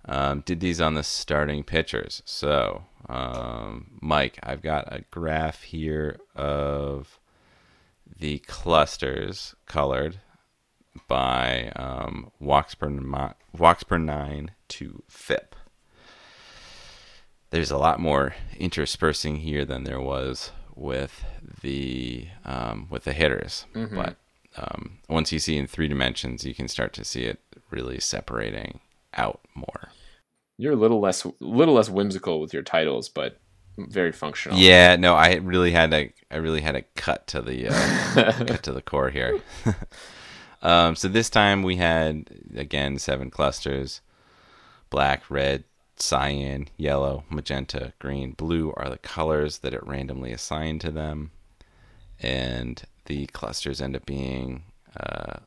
Um, 0.04 0.40
did 0.40 0.60
these 0.60 0.80
on 0.80 0.94
the 0.94 1.02
starting 1.02 1.62
pitchers. 1.62 2.22
So, 2.24 2.84
um, 3.08 3.98
Mike, 4.00 4.38
I've 4.42 4.62
got 4.62 4.90
a 4.92 5.04
graph 5.10 5.62
here 5.62 6.18
of 6.34 7.20
the 8.18 8.38
clusters 8.40 9.54
colored 9.66 10.20
by 11.06 11.72
um, 11.76 12.30
walks, 12.40 12.74
per 12.74 12.90
walks 13.56 13.82
per 13.82 13.98
nine 13.98 14.52
to 14.68 15.02
FIP. 15.08 15.54
There's 17.50 17.70
a 17.70 17.78
lot 17.78 18.00
more 18.00 18.34
interspersing 18.58 19.36
here 19.36 19.64
than 19.64 19.84
there 19.84 20.00
was 20.00 20.52
with 20.78 21.25
the 21.62 22.28
um, 22.44 22.87
with 22.90 23.04
the 23.04 23.12
hitters, 23.12 23.66
Mhm. 23.75 23.94
but 23.94 24.16
um, 24.56 24.99
once 25.08 25.32
you 25.32 25.38
see 25.38 25.56
in 25.56 25.66
three 25.66 25.88
dimensions, 25.88 26.44
you 26.44 26.54
can 26.54 26.68
start 26.68 26.92
to 26.94 27.04
see 27.04 27.25
it 27.25 27.40
really 27.70 28.00
separating 28.00 28.80
out 29.14 29.40
more. 29.54 29.90
You're 30.56 30.73
a 30.73 30.76
little 30.76 31.00
less 31.00 31.26
little 31.40 31.75
less 31.75 31.88
whimsical 31.90 32.40
with 32.40 32.52
your 32.52 32.62
titles, 32.62 33.08
but 33.08 33.38
very 33.76 34.11
functional. 34.12 34.58
Yeah, 34.58 34.97
no, 34.97 35.14
I 35.14 35.35
really 35.37 35.70
had 35.73 35.90
to. 35.92 36.11
I 36.30 36.37
really 36.37 36.61
had 36.62 36.73
to 36.73 36.82
cut 36.97 37.26
to 37.28 37.42
the 37.42 37.68
uh, 37.68 38.32
cut 38.47 38.62
to 38.64 38.73
the 38.73 38.82
core 38.82 39.11
here. 39.11 39.40
um, 40.62 40.97
so 40.97 41.08
this 41.08 41.30
time 41.30 41.62
we 41.62 41.76
had 41.76 42.28
again 42.56 42.99
seven 42.99 43.30
clusters: 43.30 44.00
black, 44.90 45.23
red, 45.30 45.64
cyan, 46.00 46.69
yellow, 46.76 47.25
magenta, 47.31 47.93
green, 47.99 48.33
blue 48.33 48.73
are 48.76 48.88
the 48.88 48.99
colors 48.99 49.59
that 49.59 49.75
it 49.75 49.87
randomly 49.87 50.33
assigned 50.33 50.81
to 50.83 50.90
them, 50.90 51.31
and 52.21 52.83
the 53.07 53.26
clusters 53.28 53.81
end 53.81 53.97
up 53.97 54.07
being. 54.07 54.64
Uh, 54.97 55.40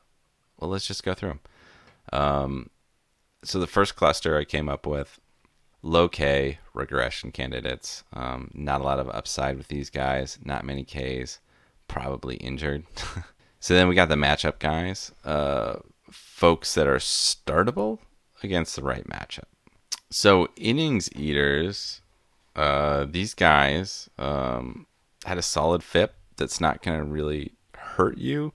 well, 0.58 0.70
let's 0.70 0.86
just 0.86 1.04
go 1.04 1.14
through 1.14 1.30
them. 1.30 1.40
Um, 2.12 2.70
so 3.44 3.58
the 3.58 3.66
first 3.66 3.96
cluster 3.96 4.38
I 4.38 4.44
came 4.44 4.68
up 4.68 4.86
with 4.86 5.18
low 5.82 6.08
K 6.08 6.58
regression 6.74 7.32
candidates. 7.32 8.04
Um, 8.12 8.50
not 8.54 8.80
a 8.80 8.84
lot 8.84 8.98
of 8.98 9.08
upside 9.10 9.58
with 9.58 9.68
these 9.68 9.90
guys. 9.90 10.38
Not 10.44 10.64
many 10.64 10.84
Ks. 10.84 11.40
Probably 11.88 12.36
injured. 12.36 12.84
so 13.60 13.74
then 13.74 13.88
we 13.88 13.94
got 13.94 14.08
the 14.08 14.14
matchup 14.14 14.58
guys. 14.58 15.12
Uh, 15.24 15.76
folks 16.10 16.74
that 16.74 16.86
are 16.86 16.96
startable 16.96 17.98
against 18.42 18.76
the 18.76 18.82
right 18.82 19.06
matchup. 19.08 19.44
So 20.12 20.48
innings 20.56 21.10
eaters. 21.16 22.02
Uh, 22.54 23.06
these 23.08 23.32
guys 23.32 24.10
um, 24.18 24.86
had 25.24 25.38
a 25.38 25.42
solid 25.42 25.82
FIP 25.82 26.14
that's 26.36 26.60
not 26.60 26.82
going 26.82 26.98
to 26.98 27.04
really 27.04 27.52
hurt 27.74 28.18
you. 28.18 28.52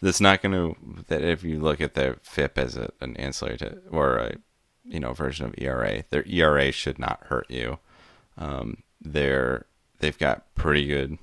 That's 0.00 0.20
not 0.20 0.42
going 0.42 0.52
to 0.52 1.04
that 1.06 1.22
if 1.22 1.44
you 1.44 1.60
look 1.60 1.80
at 1.80 1.94
their 1.94 2.16
FIP 2.22 2.58
as 2.58 2.76
a, 2.76 2.90
an 3.00 3.16
ancillary 3.18 3.56
to 3.58 3.78
or 3.88 4.16
a 4.16 4.36
you 4.84 4.98
know 4.98 5.12
version 5.12 5.46
of 5.46 5.54
ERA, 5.58 6.02
their 6.10 6.26
ERA 6.26 6.72
should 6.72 6.98
not 6.98 7.22
hurt 7.28 7.48
you. 7.48 7.78
Um, 8.36 8.82
they're 9.00 9.66
they've 10.00 10.18
got 10.18 10.52
pretty 10.56 10.88
good 10.88 11.18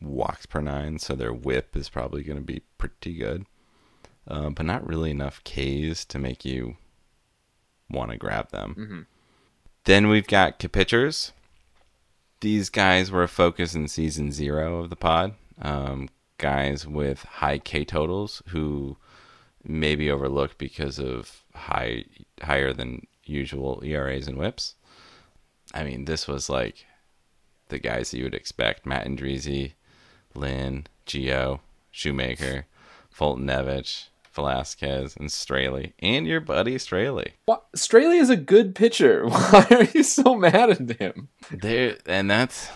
walks 0.00 0.46
per 0.46 0.62
nine, 0.62 0.98
so 0.98 1.14
their 1.14 1.32
WHIP 1.34 1.76
is 1.76 1.90
probably 1.90 2.22
going 2.22 2.38
to 2.38 2.44
be 2.44 2.62
pretty 2.78 3.18
good, 3.18 3.44
uh, 4.26 4.48
but 4.48 4.64
not 4.64 4.86
really 4.86 5.10
enough 5.10 5.44
Ks 5.44 6.06
to 6.06 6.18
make 6.18 6.46
you 6.46 6.78
want 7.90 8.10
to 8.10 8.16
grab 8.16 8.50
them. 8.50 8.74
Mhm. 8.78 9.06
Then 9.84 10.08
we've 10.08 10.26
got 10.26 10.58
pitchers. 10.58 11.32
These 12.40 12.70
guys 12.70 13.10
were 13.10 13.22
a 13.22 13.28
focus 13.28 13.74
in 13.74 13.88
season 13.88 14.32
zero 14.32 14.78
of 14.78 14.90
the 14.90 14.96
pod. 14.96 15.34
Um, 15.60 16.08
guys 16.38 16.86
with 16.86 17.22
high 17.24 17.58
K 17.58 17.84
totals 17.84 18.42
who 18.48 18.96
may 19.62 19.94
be 19.94 20.10
overlooked 20.10 20.56
because 20.56 20.98
of 20.98 21.42
high 21.54 22.04
higher 22.42 22.72
than 22.72 23.06
usual 23.24 23.82
ERAs 23.84 24.26
and 24.26 24.38
WHIPs. 24.38 24.74
I 25.74 25.84
mean, 25.84 26.06
this 26.06 26.26
was 26.26 26.48
like 26.48 26.86
the 27.68 27.78
guys 27.78 28.10
that 28.10 28.18
you 28.18 28.24
would 28.24 28.34
expect: 28.34 28.86
Matt 28.86 29.06
Andreezy, 29.06 29.72
Lynn, 30.34 30.86
Gio, 31.06 31.60
Shoemaker, 31.90 32.66
Foltynewicz, 33.14 34.06
Velasquez, 34.32 35.16
and 35.16 35.28
Straily, 35.28 35.92
and 35.98 36.26
your 36.26 36.40
buddy 36.40 36.76
Straily. 36.76 37.32
What? 37.46 37.70
Straily 37.72 38.20
is 38.20 38.30
a 38.30 38.36
good 38.36 38.74
pitcher. 38.74 39.26
Why 39.28 39.66
are 39.70 39.84
you 39.84 40.02
so 40.02 40.34
mad 40.36 40.70
at 40.70 40.98
him? 40.98 41.28
There 41.50 41.96
and 42.06 42.30
that's 42.30 42.68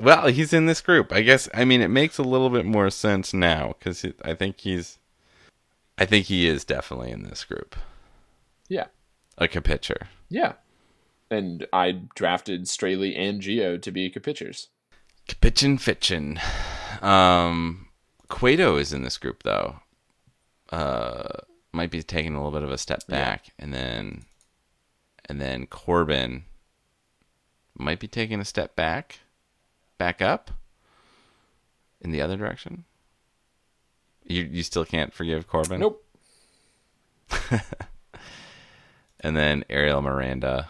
well, 0.00 0.26
he's 0.28 0.52
in 0.52 0.66
this 0.66 0.80
group. 0.80 1.12
I 1.12 1.22
guess. 1.22 1.48
I 1.54 1.64
mean, 1.64 1.80
it 1.80 1.88
makes 1.88 2.18
a 2.18 2.22
little 2.22 2.50
bit 2.50 2.64
more 2.64 2.90
sense 2.90 3.32
now 3.32 3.74
because 3.78 4.04
I 4.24 4.34
think 4.34 4.60
he's. 4.60 4.98
I 5.98 6.06
think 6.06 6.26
he 6.26 6.48
is 6.48 6.64
definitely 6.64 7.10
in 7.10 7.22
this 7.22 7.44
group. 7.44 7.76
Yeah. 8.68 8.86
Like 9.38 9.54
a 9.54 9.60
pitcher. 9.60 10.08
Yeah. 10.30 10.54
And 11.30 11.66
I 11.72 12.02
drafted 12.14 12.64
Straily 12.64 13.16
and 13.16 13.40
Gio 13.40 13.80
to 13.80 13.90
be 13.90 14.08
pitchers. 14.08 14.68
Pitchin' 15.40 15.78
Fitchin. 15.78 16.40
Um, 17.02 17.88
Cueto 18.28 18.76
is 18.76 18.92
in 18.92 19.02
this 19.02 19.18
group 19.18 19.42
though. 19.42 19.80
Uh, 20.72 21.28
might 21.72 21.90
be 21.90 22.02
taking 22.02 22.34
a 22.34 22.38
little 22.42 22.50
bit 22.58 22.62
of 22.64 22.70
a 22.72 22.78
step 22.78 23.02
Yeah. 23.08 23.16
back, 23.16 23.52
and 23.58 23.72
then, 23.72 24.24
and 25.28 25.40
then 25.40 25.66
Corbin 25.66 26.44
might 27.78 28.00
be 28.00 28.08
taking 28.08 28.40
a 28.40 28.44
step 28.44 28.74
back, 28.74 29.20
back 29.98 30.20
up, 30.20 30.50
in 32.00 32.10
the 32.10 32.20
other 32.20 32.36
direction. 32.36 32.84
You 34.24 34.42
you 34.44 34.62
still 34.62 34.84
can't 34.84 35.12
forgive 35.12 35.46
Corbin. 35.46 35.80
Nope. 35.80 36.04
and 39.20 39.36
then 39.36 39.64
Ariel 39.68 40.00
Miranda. 40.02 40.68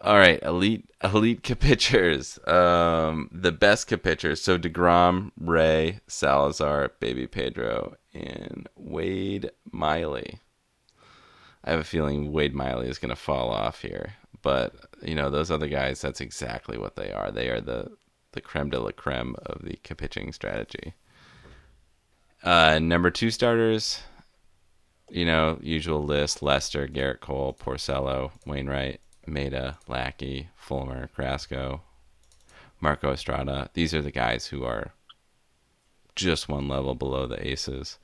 All 0.00 0.18
right, 0.18 0.42
elite 0.42 0.88
elite 1.02 1.42
pitchers. 1.58 2.38
Um, 2.46 3.30
the 3.32 3.52
best 3.52 3.88
pitchers. 4.02 4.42
So 4.42 4.58
Degrom, 4.58 5.30
Ray, 5.38 6.00
Salazar, 6.06 6.92
Baby 7.00 7.26
Pedro, 7.26 7.96
and 8.12 8.68
Wade 8.76 9.50
Miley. 9.70 10.40
I 11.64 11.70
have 11.70 11.80
a 11.80 11.84
feeling 11.84 12.30
Wade 12.30 12.54
Miley 12.54 12.88
is 12.88 12.98
going 12.98 13.10
to 13.10 13.16
fall 13.16 13.50
off 13.50 13.82
here, 13.82 14.14
but 14.42 14.74
you 15.02 15.14
know 15.14 15.30
those 15.30 15.50
other 15.50 15.68
guys. 15.68 16.00
That's 16.00 16.20
exactly 16.20 16.78
what 16.78 16.96
they 16.96 17.10
are. 17.10 17.30
They 17.30 17.48
are 17.48 17.60
the 17.60 17.96
the 18.32 18.40
creme 18.42 18.70
de 18.70 18.78
la 18.78 18.90
creme 18.90 19.34
of 19.46 19.62
the 19.62 19.76
pitching 19.76 20.32
strategy. 20.32 20.92
Uh, 22.42 22.78
number 22.78 23.10
two 23.10 23.30
starters, 23.30 24.00
you 25.08 25.24
know, 25.24 25.58
usual 25.62 26.04
list: 26.04 26.42
Lester, 26.42 26.86
Gerrit 26.86 27.20
Cole, 27.20 27.56
Porcello, 27.58 28.30
Wainwright, 28.44 29.00
Maeda, 29.26 29.76
Lackey, 29.88 30.48
Fulmer, 30.56 31.08
Carrasco, 31.14 31.82
Marco 32.80 33.12
Estrada. 33.12 33.70
These 33.74 33.94
are 33.94 34.02
the 34.02 34.10
guys 34.10 34.46
who 34.46 34.64
are 34.64 34.92
just 36.14 36.48
one 36.48 36.68
level 36.68 36.94
below 36.94 37.26
the 37.26 37.46
aces 37.46 37.98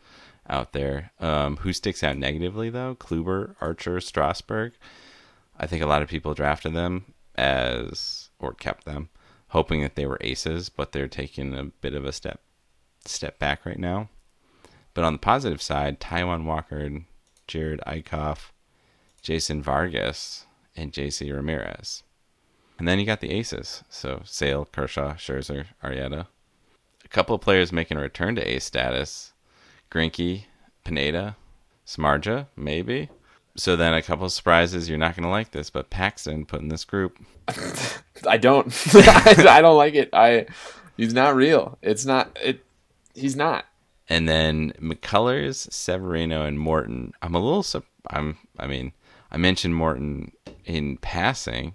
out 0.48 0.72
there. 0.72 1.12
Um, 1.18 1.58
who 1.58 1.72
sticks 1.72 2.02
out 2.02 2.16
negatively 2.16 2.70
though? 2.70 2.94
Kluber, 2.94 3.54
Archer, 3.60 4.00
Strasburg. 4.00 4.72
I 5.58 5.66
think 5.66 5.82
a 5.82 5.86
lot 5.86 6.02
of 6.02 6.08
people 6.08 6.34
drafted 6.34 6.74
them 6.74 7.14
as 7.34 8.30
or 8.38 8.52
kept 8.52 8.84
them, 8.84 9.08
hoping 9.48 9.82
that 9.82 9.94
they 9.94 10.06
were 10.06 10.18
aces, 10.20 10.68
but 10.68 10.92
they're 10.92 11.08
taking 11.08 11.54
a 11.54 11.64
bit 11.64 11.94
of 11.94 12.04
a 12.04 12.12
step 12.12 12.40
step 13.04 13.38
back 13.38 13.66
right 13.66 13.78
now. 13.78 14.08
But 14.94 15.04
on 15.04 15.14
the 15.14 15.18
positive 15.18 15.62
side, 15.62 16.00
Taijuan 16.00 16.44
Walker, 16.44 16.90
Jared 17.46 17.80
Eickhoff, 17.86 18.50
Jason 19.22 19.62
Vargas, 19.62 20.46
and 20.76 20.92
JC 20.92 21.32
Ramirez. 21.34 22.02
And 22.78 22.88
then 22.88 22.98
you 22.98 23.06
got 23.06 23.20
the 23.20 23.30
aces. 23.30 23.84
So 23.88 24.22
Sale, 24.24 24.68
Kershaw, 24.72 25.14
Scherzer, 25.14 25.66
Arrieta. 25.84 26.26
A 27.04 27.08
couple 27.08 27.34
of 27.34 27.40
players 27.40 27.72
making 27.72 27.96
a 27.96 28.00
return 28.00 28.34
to 28.36 28.50
ace 28.50 28.64
status. 28.64 29.32
Greinke, 29.90 30.44
Pineda, 30.84 31.36
Samardzija, 31.86 32.46
maybe. 32.56 33.08
So 33.56 33.76
then 33.76 33.92
a 33.92 34.02
couple 34.02 34.24
of 34.24 34.32
surprises. 34.32 34.88
You're 34.88 34.98
not 34.98 35.14
going 35.14 35.24
to 35.24 35.30
like 35.30 35.50
this, 35.50 35.68
but 35.68 35.90
Paxton 35.90 36.46
put 36.46 36.60
in 36.60 36.68
this 36.68 36.84
group. 36.84 37.18
I 38.26 38.38
don't. 38.38 38.66
I 38.94 39.60
don't 39.60 39.76
like 39.76 39.94
it. 39.94 40.08
I. 40.12 40.46
He's 40.96 41.12
not 41.12 41.34
real. 41.34 41.78
It's 41.82 42.06
not. 42.06 42.36
It. 42.42 42.64
He's 43.14 43.36
not. 43.36 43.66
And 44.08 44.28
then 44.28 44.72
McCullers, 44.80 45.70
Severino, 45.72 46.44
and 46.44 46.58
Morton. 46.58 47.12
I'm 47.20 47.34
a 47.34 47.40
little. 47.40 47.84
I'm. 48.08 48.38
I 48.58 48.66
mean, 48.66 48.92
I 49.32 49.38
mentioned 49.38 49.74
Morton 49.74 50.32
in 50.66 50.98
passing 50.98 51.74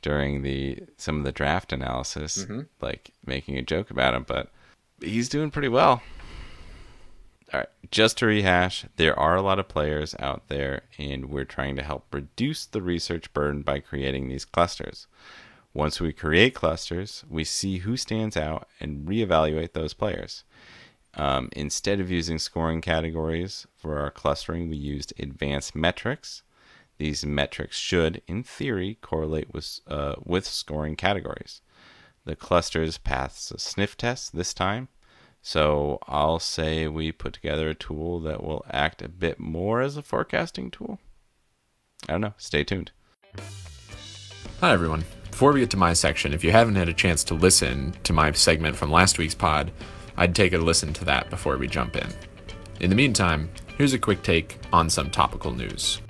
during 0.00 0.42
the 0.42 0.80
some 0.96 1.18
of 1.18 1.24
the 1.24 1.32
draft 1.32 1.72
analysis, 1.72 2.44
mm-hmm. 2.44 2.62
like 2.80 3.12
making 3.26 3.58
a 3.58 3.62
joke 3.62 3.90
about 3.90 4.14
him, 4.14 4.24
but 4.26 4.50
he's 5.00 5.28
doing 5.28 5.50
pretty 5.50 5.68
well. 5.68 6.02
All 7.52 7.60
right, 7.60 7.68
just 7.90 8.18
to 8.18 8.26
rehash, 8.26 8.86
there 8.96 9.18
are 9.18 9.36
a 9.36 9.42
lot 9.42 9.58
of 9.58 9.68
players 9.68 10.14
out 10.18 10.48
there, 10.48 10.82
and 10.98 11.26
we're 11.26 11.44
trying 11.44 11.76
to 11.76 11.82
help 11.82 12.06
reduce 12.12 12.66
the 12.66 12.82
research 12.82 13.32
burden 13.32 13.62
by 13.62 13.80
creating 13.80 14.28
these 14.28 14.44
clusters. 14.44 15.06
Once 15.74 16.00
we 16.00 16.12
create 16.12 16.54
clusters, 16.54 17.24
we 17.28 17.44
see 17.44 17.78
who 17.78 17.96
stands 17.96 18.36
out 18.36 18.66
and 18.80 19.06
reevaluate 19.06 19.72
those 19.72 19.94
players. 19.94 20.44
Um, 21.14 21.48
instead 21.52 22.00
of 22.00 22.10
using 22.10 22.38
scoring 22.38 22.80
categories 22.80 23.66
for 23.76 23.98
our 23.98 24.10
clustering, 24.10 24.68
we 24.68 24.76
used 24.76 25.12
advanced 25.18 25.74
metrics. 25.74 26.42
These 26.98 27.24
metrics 27.24 27.76
should, 27.76 28.22
in 28.26 28.42
theory, 28.42 28.98
correlate 29.00 29.54
with, 29.54 29.80
uh, 29.86 30.16
with 30.22 30.46
scoring 30.46 30.96
categories. 30.96 31.62
The 32.24 32.36
clusters 32.36 32.98
pass 32.98 33.50
a 33.50 33.58
sniff 33.58 33.96
test 33.96 34.36
this 34.36 34.52
time, 34.52 34.88
so 35.40 35.98
I'll 36.08 36.40
say 36.40 36.88
we 36.88 37.12
put 37.12 37.32
together 37.32 37.68
a 37.68 37.74
tool 37.74 38.20
that 38.20 38.42
will 38.42 38.66
act 38.70 39.00
a 39.00 39.08
bit 39.08 39.38
more 39.38 39.80
as 39.80 39.96
a 39.96 40.02
forecasting 40.02 40.70
tool. 40.70 40.98
I 42.08 42.12
don't 42.12 42.20
know. 42.20 42.34
Stay 42.36 42.64
tuned. 42.64 42.90
Hi, 44.60 44.72
everyone. 44.72 45.04
Before 45.30 45.52
we 45.52 45.60
get 45.60 45.70
to 45.70 45.76
my 45.76 45.92
section, 45.92 46.34
if 46.34 46.42
you 46.42 46.50
haven't 46.50 46.74
had 46.74 46.88
a 46.88 46.92
chance 46.92 47.22
to 47.24 47.34
listen 47.34 47.94
to 48.02 48.12
my 48.12 48.32
segment 48.32 48.74
from 48.74 48.90
last 48.90 49.18
week's 49.18 49.34
pod, 49.34 49.70
I'd 50.16 50.34
take 50.34 50.52
a 50.52 50.58
listen 50.58 50.92
to 50.94 51.04
that 51.04 51.30
before 51.30 51.56
we 51.56 51.68
jump 51.68 51.94
in. 51.96 52.08
In 52.80 52.90
the 52.90 52.96
meantime, 52.96 53.48
here's 53.76 53.92
a 53.92 53.98
quick 54.00 54.24
take 54.24 54.58
on 54.72 54.90
some 54.90 55.10
topical 55.10 55.52
news. 55.52 56.00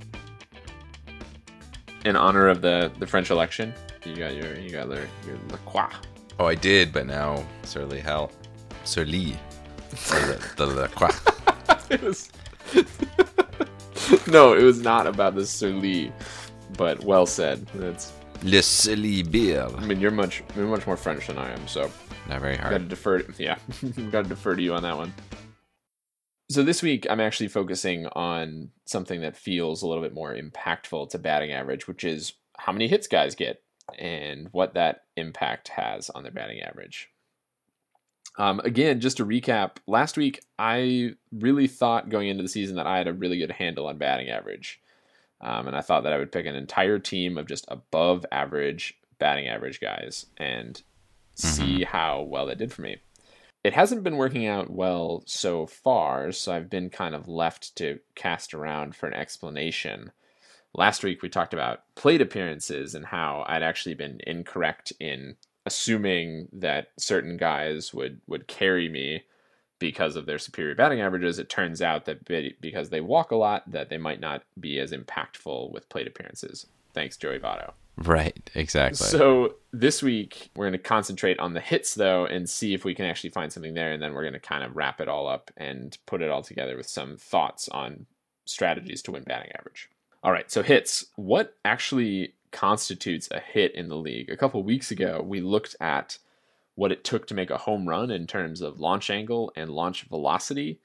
In 2.05 2.17
honor 2.17 2.49
of 2.49 2.61
the, 2.62 2.90
the 2.99 3.07
French 3.07 3.31
election, 3.31 3.75
you 4.05 4.17
got 4.17 4.35
your 4.35 4.59
you 4.59 4.71
got 4.71 4.88
your, 4.88 5.07
your 5.26 5.38
La 5.50 5.57
Croix. 5.67 5.95
Oh, 6.38 6.47
I 6.47 6.55
did, 6.55 6.93
but 6.93 7.07
now 7.07 7.45
Surly 7.64 8.00
Hell. 8.00 8.31
Surly. 8.85 9.37
the, 9.90 10.52
the 10.57 10.67
La 10.67 10.87
Croix. 10.87 11.14
it 11.90 12.02
was... 12.02 12.31
no, 14.26 14.55
it 14.55 14.62
was 14.62 14.81
not 14.81 15.07
about 15.07 15.35
the 15.35 15.45
Surly, 15.45 16.12
but 16.76 17.02
well 17.02 17.26
said. 17.26 17.67
That's 17.75 18.12
Le 18.43 18.62
Surly 18.62 19.23
beer. 19.23 19.67
I 19.76 19.85
mean, 19.85 20.00
you're 20.00 20.11
much 20.11 20.43
you're 20.57 20.67
much 20.67 20.87
more 20.87 20.97
French 20.97 21.26
than 21.26 21.38
I 21.38 21.50
am, 21.50 21.67
so 21.67 21.90
not 22.28 22.40
very 22.40 22.57
hard. 22.57 22.71
Got 22.71 22.78
to 22.78 22.85
defer. 22.85 23.23
Yeah, 23.38 23.59
got 24.11 24.23
to 24.23 24.28
defer 24.28 24.55
to 24.55 24.62
you 24.62 24.75
on 24.75 24.83
that 24.83 24.97
one. 24.97 25.12
So 26.50 26.62
this 26.62 26.83
week, 26.83 27.07
I'm 27.11 27.21
actually 27.21 27.49
focusing 27.49 28.07
on 28.07 28.71
something 28.87 29.21
that 29.21 29.37
feels 29.37 29.82
a 29.82 29.87
little 29.87 30.02
bit 30.02 30.15
more 30.15 30.34
impactful 30.34 31.11
to 31.11 31.19
batting 31.19 31.52
average, 31.52 31.87
which 31.87 32.04
is 32.04 32.32
how 32.56 32.73
many 32.73 32.89
hits 32.89 33.06
guys 33.06 33.34
get 33.34 33.63
and 33.99 34.49
what 34.52 34.75
that 34.75 35.04
impact 35.17 35.69
has 35.69 36.08
on 36.11 36.23
their 36.23 36.32
batting 36.32 36.61
average. 36.61 37.11
Um, 38.39 38.61
again, 38.61 39.00
just 39.00 39.17
to 39.19 39.26
recap, 39.26 39.76
last 39.87 40.17
week 40.17 40.43
I 40.58 41.15
really 41.32 41.67
thought 41.67 42.08
going 42.08 42.28
into 42.28 42.43
the 42.43 42.49
season 42.49 42.76
that 42.76 42.87
I 42.87 42.97
had 42.97 43.08
a 43.08 43.13
really 43.13 43.39
good 43.39 43.50
handle 43.50 43.87
on 43.87 43.99
batting 43.99 44.30
average. 44.30 44.80
Um, 45.41 45.67
and 45.67 45.76
I 45.76 45.82
thought 45.82 46.04
that 46.04 46.13
I 46.13 46.19
would 46.19 46.32
pick 46.32 46.47
an 46.47 46.54
entire 46.54 46.99
team 46.99 47.37
of 47.37 47.47
just 47.47 47.65
above 47.69 48.25
average 48.32 48.99
batting 49.19 49.49
average 49.49 49.80
guys 49.80 50.26
and 50.37 50.75
mm-hmm. 51.37 51.49
see 51.49 51.84
how 51.84 52.23
well 52.23 52.47
that 52.47 52.58
did 52.58 52.73
for 52.73 52.82
me. 52.82 52.99
It 53.64 53.73
hasn't 53.75 54.04
been 54.04 54.16
working 54.16 54.47
out 54.47 54.71
well 54.71 55.23
so 55.26 55.66
far, 55.66 56.32
so 56.32 56.52
I've 56.52 56.71
been 56.71 56.90
kind 56.90 57.14
of 57.14 57.28
left 57.28 57.76
to 57.76 57.99
cast 58.14 58.54
around 58.54 58.94
for 58.94 59.06
an 59.06 59.14
explanation. 59.14 60.12
Last 60.75 61.02
week 61.02 61.23
we 61.23 61.28
talked 61.28 61.54
about 61.54 61.82
plate 61.94 62.21
appearances 62.21 62.94
and 62.94 63.06
how 63.06 63.44
I'd 63.49 63.62
actually 63.62 63.94
been 63.94 64.21
incorrect 64.26 64.92
in 65.00 65.36
assuming 65.66 66.49
that 66.52 66.88
certain 66.99 67.36
guys 67.36 67.92
would 67.92 68.21
would 68.26 68.47
carry 68.47 68.88
me 68.88 69.25
because 69.78 70.16
of 70.16 70.26
their 70.26 70.38
superior 70.38 70.75
batting 70.75 71.00
averages. 71.00 71.38
It 71.38 71.49
turns 71.49 71.82
out 71.82 72.04
that 72.06 72.25
because 72.60 72.90
they 72.90 73.00
walk 73.00 73.30
a 73.30 73.36
lot, 73.36 73.71
that 73.71 73.90
they 73.90 73.99
might 73.99 74.21
not 74.21 74.42
be 74.58 74.78
as 74.78 74.92
impactful 74.92 75.73
with 75.73 75.88
plate 75.88 76.06
appearances. 76.06 76.66
Thanks, 76.99 77.17
Joey 77.17 77.39
Votto. 77.39 77.75
Right, 77.97 78.50
exactly. 78.56 79.06
So 79.06 79.54
this 79.73 80.02
week 80.02 80.50
we're 80.56 80.65
going 80.65 80.73
to 80.73 80.78
concentrate 80.78 81.39
on 81.39 81.54
the 81.54 81.61
hits 81.61 81.95
though 81.95 82.26
and 82.26 82.50
see 82.50 82.75
if 82.75 82.84
we 82.84 82.93
can 82.93 83.04
actually 83.04 83.30
find 83.30 83.52
something 83.52 83.75
there 83.75 83.93
and 83.93 84.02
then 84.02 84.15
we're 84.15 84.25
going 84.25 84.32
to 84.32 84.41
kind 84.41 84.65
of 84.65 84.75
wrap 84.75 85.00
it 85.00 85.08
all 85.08 85.28
up 85.28 85.52
and 85.56 85.97
put 86.06 86.23
it 86.23 86.28
all 86.28 86.43
together 86.43 86.76
with 86.76 86.89
some 86.89 87.17
thoughts 87.17 87.69
on 87.69 88.06
strategies 88.47 89.00
to 89.02 89.13
win 89.13 89.23
batting 89.23 89.52
average. 89.56 89.89
All 90.25 90.32
right, 90.32 90.50
so 90.50 90.65
hits. 90.65 91.06
What 91.15 91.54
actually 91.65 92.34
constitutes 92.50 93.28
a 93.30 93.39
hit 93.39 93.76
in 93.76 93.89
the 93.89 93.97
league? 93.97 94.28
A 94.28 94.37
couple 94.37 94.61
weeks 94.65 94.91
ago 94.91 95.23
we 95.25 95.41
looked 95.41 95.76
at 95.80 96.19
what 96.75 96.91
it 96.91 97.04
took 97.04 97.28
to 97.28 97.34
make 97.34 97.50
a 97.50 97.58
home 97.58 97.89
run 97.89 98.11
in 98.11 98.26
terms 98.26 98.61
of 98.61 98.80
launch 98.80 99.08
angle 99.08 99.52
and 99.54 99.71
launch 99.71 100.02
velocity. 100.02 100.80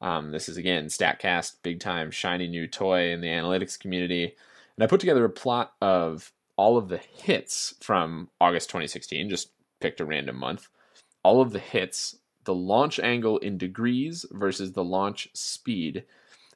Um, 0.00 0.30
this 0.30 0.48
is 0.48 0.58
again 0.58 0.86
StatCast, 0.86 1.56
big 1.64 1.80
time 1.80 2.12
shiny 2.12 2.46
new 2.46 2.68
toy 2.68 3.10
in 3.10 3.20
the 3.20 3.26
analytics 3.26 3.76
community. 3.76 4.36
And 4.76 4.84
I 4.84 4.86
put 4.86 5.00
together 5.00 5.24
a 5.24 5.30
plot 5.30 5.72
of 5.80 6.32
all 6.56 6.76
of 6.76 6.88
the 6.88 6.98
hits 6.98 7.74
from 7.80 8.28
August 8.40 8.68
2016, 8.70 9.28
just 9.28 9.50
picked 9.80 10.00
a 10.00 10.04
random 10.04 10.36
month, 10.36 10.68
all 11.22 11.40
of 11.40 11.52
the 11.52 11.58
hits, 11.58 12.16
the 12.44 12.54
launch 12.54 12.98
angle 13.00 13.38
in 13.38 13.58
degrees 13.58 14.24
versus 14.30 14.72
the 14.72 14.84
launch 14.84 15.28
speed. 15.34 16.04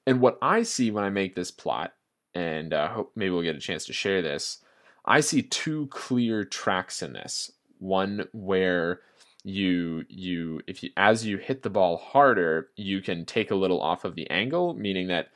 And 0.06 0.20
what 0.20 0.38
I 0.40 0.62
see 0.62 0.90
when 0.90 1.04
I 1.04 1.10
make 1.10 1.34
this 1.34 1.50
plot, 1.50 1.92
and 2.34 2.72
uh, 2.72 2.88
hope 2.88 3.12
maybe 3.14 3.30
we'll 3.30 3.42
get 3.42 3.56
a 3.56 3.60
chance 3.60 3.84
to 3.86 3.92
share 3.92 4.22
this, 4.22 4.58
I 5.04 5.20
see 5.20 5.42
two 5.42 5.88
clear 5.88 6.44
tracks 6.44 7.02
in 7.02 7.12
this. 7.12 7.50
One 7.78 8.26
where 8.32 9.00
you 9.42 10.04
you 10.08 10.60
if 10.66 10.82
you 10.82 10.90
as 10.98 11.24
you 11.24 11.38
hit 11.38 11.62
the 11.62 11.70
ball 11.70 11.96
harder, 11.96 12.68
you 12.76 13.00
can 13.00 13.24
take 13.24 13.50
a 13.50 13.56
little 13.56 13.80
off 13.80 14.04
of 14.04 14.14
the 14.14 14.28
angle, 14.30 14.74
meaning 14.74 15.08
that 15.08 15.28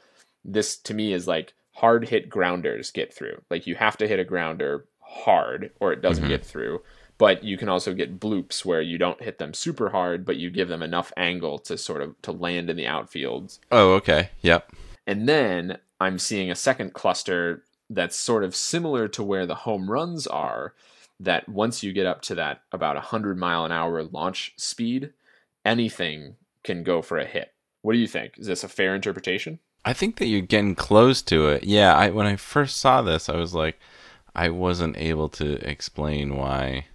this 0.44 0.76
to 0.76 0.94
me 0.94 1.14
is 1.14 1.26
like 1.26 1.54
hard 1.74 2.08
hit 2.08 2.28
grounders 2.28 2.90
get 2.90 3.12
through. 3.12 3.42
Like 3.50 3.66
you 3.66 3.74
have 3.74 3.96
to 3.98 4.08
hit 4.08 4.20
a 4.20 4.24
grounder 4.24 4.86
hard 5.00 5.70
or 5.80 5.92
it 5.92 6.02
doesn't 6.02 6.24
mm-hmm. 6.24 6.32
get 6.32 6.44
through. 6.44 6.82
But 7.16 7.44
you 7.44 7.56
can 7.56 7.68
also 7.68 7.94
get 7.94 8.18
bloops 8.18 8.64
where 8.64 8.82
you 8.82 8.98
don't 8.98 9.22
hit 9.22 9.38
them 9.38 9.54
super 9.54 9.90
hard, 9.90 10.24
but 10.24 10.36
you 10.36 10.50
give 10.50 10.68
them 10.68 10.82
enough 10.82 11.12
angle 11.16 11.58
to 11.60 11.78
sort 11.78 12.02
of 12.02 12.20
to 12.22 12.32
land 12.32 12.70
in 12.70 12.76
the 12.76 12.88
outfield. 12.88 13.58
Oh, 13.70 13.92
okay. 13.94 14.30
Yep. 14.40 14.72
And 15.06 15.28
then 15.28 15.78
I'm 16.00 16.18
seeing 16.18 16.50
a 16.50 16.56
second 16.56 16.92
cluster 16.92 17.62
that's 17.88 18.16
sort 18.16 18.42
of 18.42 18.56
similar 18.56 19.06
to 19.08 19.22
where 19.22 19.46
the 19.46 19.54
home 19.54 19.90
runs 19.90 20.26
are. 20.26 20.74
That 21.20 21.48
once 21.48 21.84
you 21.84 21.92
get 21.92 22.06
up 22.06 22.22
to 22.22 22.34
that 22.34 22.62
about 22.72 22.96
100 22.96 23.38
mile 23.38 23.64
an 23.64 23.70
hour 23.70 24.02
launch 24.02 24.52
speed, 24.56 25.12
anything 25.64 26.34
can 26.64 26.82
go 26.82 27.02
for 27.02 27.18
a 27.18 27.24
hit. 27.24 27.52
What 27.82 27.92
do 27.92 28.00
you 28.00 28.08
think? 28.08 28.38
Is 28.38 28.48
this 28.48 28.64
a 28.64 28.68
fair 28.68 28.96
interpretation? 28.96 29.60
I 29.84 29.92
think 29.92 30.16
that 30.16 30.26
you're 30.26 30.40
getting 30.40 30.74
close 30.74 31.20
to 31.22 31.48
it. 31.48 31.64
Yeah, 31.64 31.94
I 31.94 32.10
when 32.10 32.26
I 32.26 32.36
first 32.36 32.78
saw 32.78 33.02
this, 33.02 33.28
I 33.28 33.36
was 33.36 33.54
like, 33.54 33.78
I 34.34 34.48
wasn't 34.48 34.96
able 34.96 35.28
to 35.30 35.54
explain 35.68 36.36
why 36.36 36.86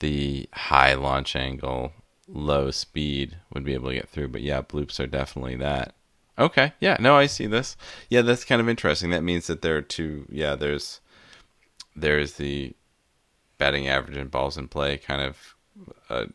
the 0.00 0.48
high 0.52 0.94
launch 0.94 1.34
angle, 1.34 1.92
low 2.26 2.70
speed 2.70 3.36
would 3.52 3.64
be 3.64 3.74
able 3.74 3.88
to 3.88 3.94
get 3.94 4.08
through. 4.08 4.28
But 4.28 4.42
yeah, 4.42 4.62
bloops 4.62 5.00
are 5.00 5.06
definitely 5.06 5.56
that. 5.56 5.94
Okay, 6.38 6.72
yeah, 6.78 6.96
no, 7.00 7.16
I 7.16 7.26
see 7.26 7.46
this. 7.46 7.76
Yeah, 8.08 8.22
that's 8.22 8.44
kind 8.44 8.60
of 8.60 8.68
interesting. 8.68 9.10
That 9.10 9.24
means 9.24 9.48
that 9.48 9.62
there 9.62 9.76
are 9.76 9.82
two. 9.82 10.26
Yeah, 10.30 10.54
there's 10.54 11.00
there's 11.96 12.34
the 12.34 12.74
batting 13.56 13.88
average 13.88 14.16
and 14.16 14.30
balls 14.30 14.56
in 14.56 14.68
play 14.68 14.98
kind 14.98 15.20
of 15.20 15.56
uh, 16.08 16.26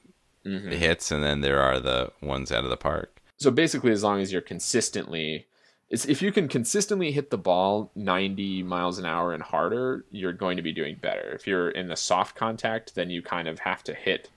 mm-hmm. 0.45 0.71
hits, 0.71 1.12
and 1.12 1.23
then 1.23 1.41
there 1.41 1.62
are 1.62 1.79
the 1.79 2.12
ones 2.21 2.51
out 2.51 2.65
of 2.65 2.69
the 2.69 2.77
park. 2.77 3.21
So 3.38 3.49
basically, 3.49 3.91
as 3.91 4.03
long 4.03 4.19
as 4.19 4.32
you're 4.32 4.41
consistently 4.41 5.47
It's, 5.93 6.06
if 6.06 6.23
you 6.23 6.32
can 6.32 6.47
consistently 6.47 7.12
hit 7.12 7.29
the 7.29 7.38
ball 7.38 7.91
90 7.93 8.63
miles 8.63 8.97
an 8.97 9.06
hour 9.06 9.32
and 9.32 9.43
harder, 9.43 10.06
you're 10.10 10.34
going 10.34 10.58
to 10.58 10.63
be 10.63 10.71
doing 10.71 10.97
better. 10.99 11.29
If 11.36 11.45
you're 11.45 11.69
in 11.69 11.88
the 11.88 11.95
soft 11.95 12.36
contact, 12.36 12.95
then 12.95 13.12
you 13.12 13.21
kind 13.21 13.47
of 13.47 13.60
have 13.60 13.84
to 13.84 13.93
hit 13.93 14.32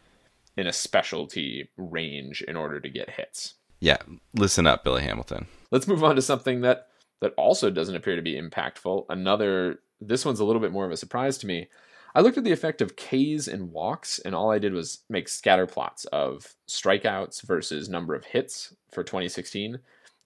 in 0.59 0.67
a 0.67 0.73
specialty 0.73 1.71
range 1.79 2.43
in 2.43 2.57
order 2.57 2.79
to 2.79 2.91
get 2.91 3.09
hits. 3.09 3.55
Yeah, 3.81 3.97
listen 4.35 4.67
up, 4.67 4.85
Billy 4.85 5.03
Hamilton. 5.03 5.47
Let's 5.71 5.89
move 5.89 6.05
on 6.05 6.17
to 6.17 6.23
something 6.23 6.61
that 6.61 6.89
that 7.21 7.33
also 7.39 7.71
doesn't 7.71 7.97
appear 7.97 8.17
to 8.17 8.23
be 8.23 8.39
impactful. 8.39 9.07
Another 9.09 9.81
this 9.99 10.27
one's 10.27 10.41
a 10.41 10.45
little 10.45 10.61
bit 10.61 10.73
more 10.73 10.85
of 10.85 10.93
a 10.93 10.97
surprise 10.99 11.39
to 11.39 11.47
me. 11.47 11.69
I 12.15 12.21
looked 12.21 12.37
at 12.37 12.45
the 12.45 12.53
effect 12.53 12.83
of 12.83 12.97
Ks 12.97 13.49
and 13.49 13.73
walks, 13.73 14.19
and 14.19 14.35
all 14.35 14.51
I 14.51 14.59
did 14.59 14.75
was 14.75 15.05
make 15.09 15.27
scatter 15.27 15.67
plots 15.67 16.05
of 16.07 16.55
strikeouts 16.69 17.41
versus 17.45 17.89
number 17.89 18.15
of 18.15 18.27
hits 18.27 18.75
for 18.91 19.03
2016 19.03 19.79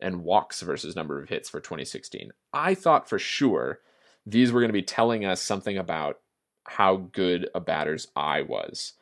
and 0.02 0.22
walks 0.22 0.60
versus 0.60 0.96
number 0.96 1.20
of 1.20 1.28
hits 1.28 1.48
for 1.48 1.60
2016. 1.60 2.30
I 2.52 2.74
thought 2.74 3.08
for 3.08 3.18
sure 3.18 3.80
these 4.26 4.52
were 4.52 4.60
going 4.60 4.68
to 4.68 4.72
be 4.72 4.82
telling 4.82 5.24
us 5.24 5.40
something 5.40 5.78
about 5.78 6.20
how 6.64 6.96
good 7.12 7.48
a 7.54 7.60
batter's 7.60 8.08
eye 8.16 8.42
was. 8.42 8.94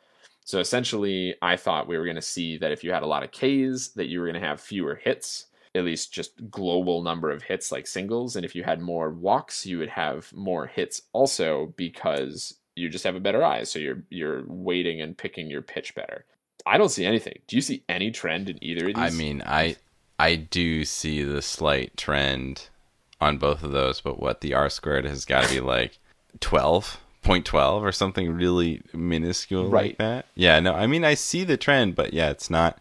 So 0.45 0.59
essentially, 0.59 1.35
I 1.41 1.57
thought 1.57 1.87
we 1.87 1.97
were 1.97 2.05
going 2.05 2.15
to 2.15 2.21
see 2.21 2.57
that 2.57 2.71
if 2.71 2.83
you 2.83 2.91
had 2.91 3.03
a 3.03 3.07
lot 3.07 3.23
of 3.23 3.31
Ks, 3.31 3.89
that 3.89 4.07
you 4.07 4.19
were 4.19 4.25
going 4.25 4.41
to 4.41 4.47
have 4.47 4.59
fewer 4.59 4.95
hits, 4.95 5.45
at 5.75 5.83
least 5.83 6.11
just 6.11 6.49
global 6.49 7.03
number 7.03 7.29
of 7.29 7.43
hits 7.43 7.71
like 7.71 7.85
singles. 7.85 8.35
And 8.35 8.43
if 8.43 8.55
you 8.55 8.63
had 8.63 8.81
more 8.81 9.11
walks, 9.11 9.65
you 9.65 9.77
would 9.77 9.89
have 9.89 10.33
more 10.33 10.65
hits 10.65 11.03
also 11.13 11.73
because 11.77 12.55
you 12.75 12.89
just 12.89 13.03
have 13.03 13.15
a 13.15 13.19
better 13.19 13.43
eye. 13.43 13.63
So 13.63 13.77
you're 13.77 14.03
you're 14.09 14.43
waiting 14.47 15.01
and 15.01 15.17
picking 15.17 15.49
your 15.49 15.61
pitch 15.61 15.93
better. 15.93 16.25
I 16.65 16.77
don't 16.77 16.89
see 16.89 17.05
anything. 17.05 17.39
Do 17.47 17.55
you 17.55 17.61
see 17.61 17.83
any 17.87 18.11
trend 18.11 18.49
in 18.49 18.63
either 18.63 18.89
of 18.89 18.95
these? 18.95 18.97
I 18.97 19.09
mean, 19.11 19.43
I 19.45 19.75
I 20.19 20.35
do 20.35 20.83
see 20.85 21.23
the 21.23 21.41
slight 21.41 21.95
trend 21.97 22.67
on 23.21 23.37
both 23.37 23.63
of 23.63 23.71
those, 23.71 24.01
but 24.01 24.19
what 24.19 24.41
the 24.41 24.53
R 24.53 24.69
squared 24.69 25.05
has 25.05 25.25
got 25.25 25.45
to 25.45 25.53
be 25.53 25.59
like 25.61 25.97
12 26.41 26.99
point 27.21 27.45
twelve 27.45 27.83
or 27.83 27.91
something 27.91 28.31
really 28.33 28.81
minuscule 28.93 29.69
Right. 29.69 29.89
like 29.91 29.97
that. 29.97 30.25
Yeah, 30.35 30.59
no, 30.61 30.73
I 30.73 30.87
mean 30.87 31.03
I 31.03 31.15
see 31.15 31.43
the 31.43 31.57
trend, 31.57 31.95
but 31.95 32.13
yeah, 32.13 32.29
it's 32.29 32.49
not. 32.49 32.79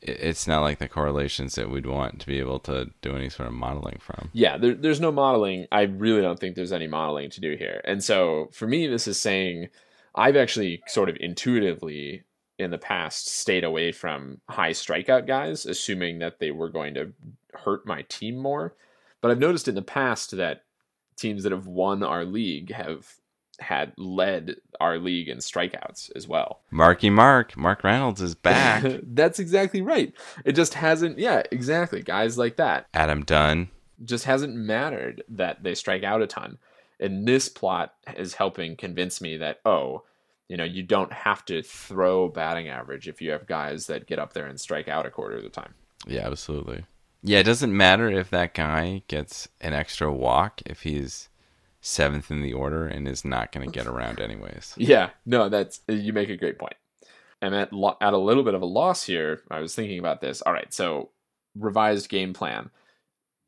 It's 0.00 0.46
not 0.46 0.60
like 0.62 0.78
the 0.78 0.86
correlations 0.88 1.56
that 1.56 1.70
we'd 1.70 1.84
want 1.86 2.20
to 2.20 2.26
be 2.28 2.38
able 2.38 2.60
to 2.60 2.90
do 3.02 3.16
any 3.16 3.28
sort 3.28 3.48
of 3.48 3.54
modeling 3.54 3.98
from. 4.00 4.30
yeah, 4.32 4.56
there, 4.56 4.74
there's 4.74 5.00
no 5.00 5.10
modeling. 5.10 5.66
I 5.72 5.82
really 5.82 6.22
don't 6.22 6.38
think 6.38 6.54
there's 6.54 6.70
any 6.70 6.86
modeling 6.86 7.30
to 7.30 7.40
do 7.40 7.56
here. 7.56 7.80
And 7.84 8.02
so 8.04 8.48
for 8.52 8.68
me, 8.68 8.86
this 8.86 9.08
is 9.08 9.20
saying 9.20 9.70
I've 10.14 10.36
actually 10.36 10.82
sort 10.86 11.08
of 11.08 11.16
intuitively 11.18 12.22
in 12.58 12.70
the 12.70 12.78
past 12.78 13.28
stayed 13.28 13.64
away 13.64 13.92
from 13.92 14.40
high 14.48 14.72
strikeout 14.72 15.26
guys, 15.26 15.64
assuming 15.64 16.18
that 16.18 16.38
they 16.40 16.50
were 16.50 16.68
going 16.68 16.94
to 16.94 17.12
hurt 17.54 17.86
my 17.86 18.02
team 18.08 18.36
more. 18.36 18.74
But 19.20 19.30
I've 19.30 19.38
noticed 19.38 19.68
in 19.68 19.74
the 19.74 19.82
past 19.82 20.36
that 20.36 20.64
teams 21.16 21.42
that 21.42 21.52
have 21.52 21.66
won 21.66 22.02
our 22.02 22.24
league 22.24 22.72
have 22.72 23.14
had 23.60 23.92
led 23.96 24.54
our 24.80 24.98
league 24.98 25.28
in 25.28 25.38
strikeouts 25.38 26.14
as 26.14 26.28
well. 26.28 26.60
Marky 26.70 27.10
Mark, 27.10 27.56
Mark 27.56 27.82
Reynolds 27.82 28.20
is 28.22 28.34
back. 28.34 28.84
That's 29.02 29.40
exactly 29.40 29.82
right. 29.82 30.12
It 30.44 30.52
just 30.52 30.74
hasn't, 30.74 31.18
yeah, 31.18 31.42
exactly. 31.50 32.02
Guys 32.02 32.38
like 32.38 32.56
that. 32.56 32.86
Adam 32.94 33.24
Dunn. 33.24 33.68
just 34.04 34.26
hasn't 34.26 34.54
mattered 34.54 35.24
that 35.28 35.64
they 35.64 35.74
strike 35.74 36.04
out 36.04 36.22
a 36.22 36.26
ton. 36.28 36.58
And 37.00 37.26
this 37.26 37.48
plot 37.48 37.94
is 38.16 38.34
helping 38.34 38.76
convince 38.76 39.20
me 39.20 39.36
that, 39.38 39.60
oh, 39.64 40.02
you 40.48 40.56
know, 40.56 40.64
you 40.64 40.82
don't 40.82 41.12
have 41.12 41.44
to 41.46 41.62
throw 41.62 42.28
batting 42.28 42.68
average 42.68 43.06
if 43.08 43.20
you 43.20 43.30
have 43.30 43.46
guys 43.46 43.86
that 43.86 44.06
get 44.06 44.18
up 44.18 44.32
there 44.32 44.46
and 44.46 44.60
strike 44.60 44.88
out 44.88 45.06
a 45.06 45.10
quarter 45.10 45.36
of 45.36 45.42
the 45.42 45.48
time. 45.50 45.74
Yeah, 46.06 46.26
absolutely. 46.26 46.84
Yeah, 47.22 47.40
it 47.40 47.44
doesn't 47.44 47.76
matter 47.76 48.08
if 48.08 48.30
that 48.30 48.54
guy 48.54 49.02
gets 49.08 49.48
an 49.60 49.74
extra 49.74 50.12
walk 50.12 50.62
if 50.64 50.82
he's 50.82 51.28
seventh 51.80 52.30
in 52.30 52.42
the 52.42 52.52
order 52.52 52.86
and 52.86 53.06
is 53.06 53.24
not 53.24 53.52
going 53.52 53.66
to 53.68 53.72
get 53.72 53.86
around 53.92 54.20
anyways. 54.20 54.74
Yeah, 54.76 55.10
no, 55.26 55.48
that's 55.48 55.80
you 55.88 56.12
make 56.12 56.28
a 56.30 56.36
great 56.36 56.58
point. 56.58 56.74
I'm 57.42 57.54
at 57.54 57.72
lo- 57.72 57.96
at 58.00 58.14
a 58.14 58.18
little 58.18 58.42
bit 58.42 58.54
of 58.54 58.62
a 58.62 58.66
loss 58.66 59.04
here. 59.04 59.42
I 59.50 59.60
was 59.60 59.74
thinking 59.74 59.98
about 59.98 60.20
this. 60.20 60.42
All 60.42 60.52
right, 60.52 60.72
so 60.72 61.10
revised 61.54 62.08
game 62.08 62.32
plan. 62.32 62.70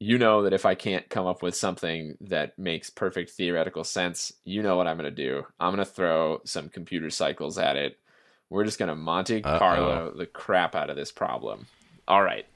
You 0.00 0.18
know 0.18 0.42
that 0.42 0.52
if 0.54 0.64
I 0.64 0.74
can't 0.74 1.08
come 1.08 1.26
up 1.26 1.42
with 1.42 1.54
something 1.54 2.16
that 2.22 2.58
makes 2.58 2.90
perfect 2.90 3.30
theoretical 3.30 3.84
sense, 3.84 4.32
you 4.44 4.62
know 4.62 4.76
what 4.76 4.86
I'm 4.86 4.96
going 4.96 5.14
to 5.14 5.24
do. 5.24 5.46
I'm 5.60 5.74
going 5.74 5.84
to 5.84 5.90
throw 5.90 6.40
some 6.44 6.70
computer 6.70 7.10
cycles 7.10 7.58
at 7.58 7.76
it. 7.76 7.98
We're 8.48 8.64
just 8.64 8.78
going 8.78 8.88
to 8.88 8.96
Monte 8.96 9.44
Uh-oh. 9.44 9.58
Carlo 9.58 10.14
the 10.16 10.26
crap 10.26 10.74
out 10.74 10.90
of 10.90 10.96
this 10.96 11.12
problem. 11.12 11.66
All 12.08 12.22
right. 12.22 12.46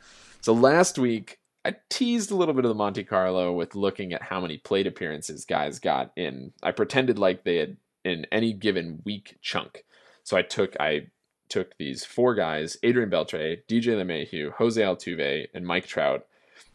So 0.41 0.53
last 0.55 0.99
week 0.99 1.39
I 1.65 1.77
teased 1.89 2.31
a 2.31 2.37
little 2.37 2.55
bit 2.55 2.65
of 2.65 2.71
the 2.71 2.75
Monte 2.75 3.05
Carlo 3.05 3.53
with 3.53 3.75
looking 3.75 4.13
at 4.13 4.23
how 4.23 4.41
many 4.41 4.59
plate 4.59 4.87
appearances 4.87 5.45
guys 5.45 5.79
got 5.79 6.13
in. 6.17 6.53
I 6.63 6.73
pretended 6.73 7.19
like 7.19 7.45
they 7.45 7.57
had 7.57 7.77
in 8.05 8.27
any 8.31 8.53
given 8.53 9.01
week 9.05 9.39
chunk. 9.41 9.85
So 10.23 10.37
I 10.37 10.43
took 10.43 10.77
I 10.79 11.09
took 11.49 11.77
these 11.79 12.05
four 12.05 12.35
guys: 12.35 12.77
Adrian 12.83 13.11
Beltre, 13.11 13.63
DJ 13.67 13.95
LeMahieu, 13.95 14.53
Jose 14.53 14.81
Altuve, 14.81 15.47
and 15.55 15.67
Mike 15.67 15.87
Trout, 15.87 16.27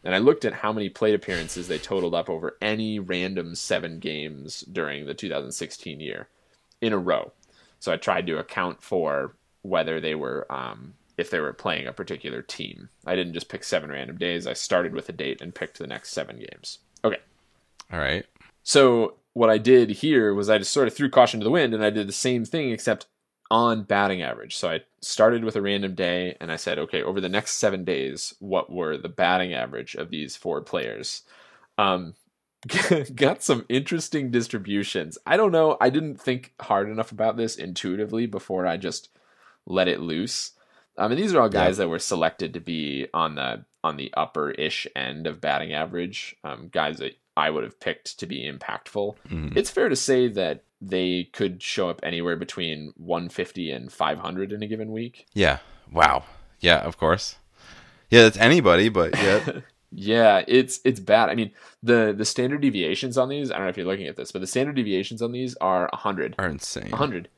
and 0.02 0.14
I 0.14 0.18
looked 0.18 0.44
at 0.44 0.54
how 0.54 0.72
many 0.72 0.88
plate 0.88 1.14
appearances 1.14 1.68
they 1.68 1.78
totaled 1.78 2.14
up 2.14 2.30
over 2.30 2.56
any 2.60 2.98
random 2.98 3.54
seven 3.54 3.98
games 3.98 4.60
during 4.60 5.06
the 5.06 5.14
2016 5.14 6.00
year 6.00 6.28
in 6.80 6.92
a 6.92 6.98
row. 6.98 7.32
So 7.78 7.92
I 7.92 7.96
tried 7.96 8.26
to 8.26 8.38
account 8.38 8.82
for 8.82 9.36
whether 9.62 10.00
they 10.00 10.14
were 10.14 10.46
um, 10.50 10.94
if 11.18 11.30
they 11.30 11.40
were 11.40 11.52
playing 11.52 11.86
a 11.86 11.92
particular 11.92 12.40
team. 12.40 12.88
I 13.06 13.14
didn't 13.14 13.34
just 13.34 13.48
pick 13.48 13.62
seven 13.62 13.90
random 13.90 14.16
days. 14.16 14.46
I 14.46 14.54
started 14.54 14.94
with 14.94 15.08
a 15.08 15.12
date 15.12 15.42
and 15.42 15.54
picked 15.54 15.78
the 15.78 15.86
next 15.86 16.12
seven 16.12 16.38
games. 16.38 16.78
Okay. 17.04 17.18
All 17.92 17.98
right. 17.98 18.24
So 18.62 19.14
what 19.34 19.50
I 19.50 19.58
did 19.58 19.90
here 19.90 20.34
was 20.34 20.48
I 20.48 20.58
just 20.58 20.72
sort 20.72 20.88
of 20.88 20.94
threw 20.94 21.10
caution 21.10 21.40
to 21.40 21.44
the 21.44 21.50
wind 21.50 21.74
and 21.74 21.84
I 21.84 21.90
did 21.90 22.08
the 22.08 22.12
same 22.12 22.44
thing 22.44 22.70
except 22.70 23.06
on 23.50 23.82
batting 23.82 24.22
average. 24.22 24.56
So 24.56 24.70
I 24.70 24.80
started 25.00 25.44
with 25.44 25.56
a 25.56 25.62
random 25.62 25.94
day 25.94 26.36
and 26.40 26.52
I 26.52 26.56
said, 26.56 26.78
okay, 26.78 27.02
over 27.02 27.20
the 27.20 27.28
next 27.28 27.54
seven 27.54 27.84
days, 27.84 28.34
what 28.38 28.70
were 28.70 28.96
the 28.96 29.08
batting 29.08 29.52
average 29.52 29.96
of 29.96 30.10
these 30.10 30.36
four 30.36 30.60
players? 30.60 31.22
Um, 31.76 32.14
got 33.14 33.42
some 33.42 33.64
interesting 33.68 34.30
distributions. 34.30 35.18
I 35.26 35.36
don't 35.36 35.52
know. 35.52 35.76
I 35.80 35.90
didn't 35.90 36.20
think 36.20 36.54
hard 36.60 36.88
enough 36.88 37.10
about 37.10 37.36
this 37.36 37.56
intuitively 37.56 38.26
before 38.26 38.66
I 38.66 38.76
just 38.76 39.08
let 39.66 39.88
it 39.88 40.00
loose. 40.00 40.52
I 40.96 41.08
mean, 41.08 41.16
these 41.16 41.34
are 41.34 41.40
all 41.40 41.48
guys 41.48 41.78
that 41.78 41.88
were 41.88 41.98
selected 41.98 42.54
to 42.54 42.60
be 42.60 43.06
on 43.14 43.34
the 43.34 43.64
on 43.82 43.96
the 43.96 44.12
upper 44.14 44.50
ish 44.50 44.86
end 44.94 45.26
of 45.26 45.40
batting 45.40 45.72
average. 45.72 46.36
Um, 46.44 46.68
guys 46.70 46.98
that 46.98 47.18
I 47.36 47.48
would 47.48 47.64
have 47.64 47.80
picked 47.80 48.18
to 48.18 48.26
be 48.26 48.42
impactful. 48.50 49.16
Mhm. 49.30 49.56
It's 49.56 49.70
fair 49.70 49.88
to 49.88 49.96
say 49.96 50.28
that 50.28 50.64
they 50.80 51.24
could 51.32 51.62
show 51.62 51.90
up 51.90 52.00
anywhere 52.02 52.36
between 52.36 52.92
150 52.96 53.70
and 53.70 53.92
500 53.92 54.52
in 54.52 54.62
a 54.62 54.66
given 54.66 54.92
week. 54.92 55.26
Yeah. 55.34 55.58
Wow. 55.92 56.24
Yeah, 56.60 56.78
of 56.78 56.96
course. 56.96 57.36
Yeah, 58.10 58.22
that's 58.22 58.38
anybody, 58.38 58.88
but 58.88 59.16
yeah. 59.22 59.60
Yeah, 59.92 60.44
it's 60.46 60.80
it's 60.84 61.00
bad. 61.00 61.30
I 61.30 61.34
mean, 61.34 61.50
the 61.82 62.14
the 62.16 62.24
standard 62.24 62.60
deviations 62.60 63.18
on 63.18 63.28
these, 63.28 63.50
I 63.50 63.54
don't 63.54 63.64
know 63.64 63.70
if 63.70 63.76
you're 63.76 63.86
looking 63.86 64.06
at 64.06 64.16
this, 64.16 64.30
but 64.30 64.40
the 64.40 64.46
standard 64.46 64.76
deviations 64.76 65.20
on 65.20 65.32
these 65.32 65.56
are 65.56 65.88
100. 65.92 66.36
are 66.38 66.46
insane. 66.48 66.90
100. 66.90 67.28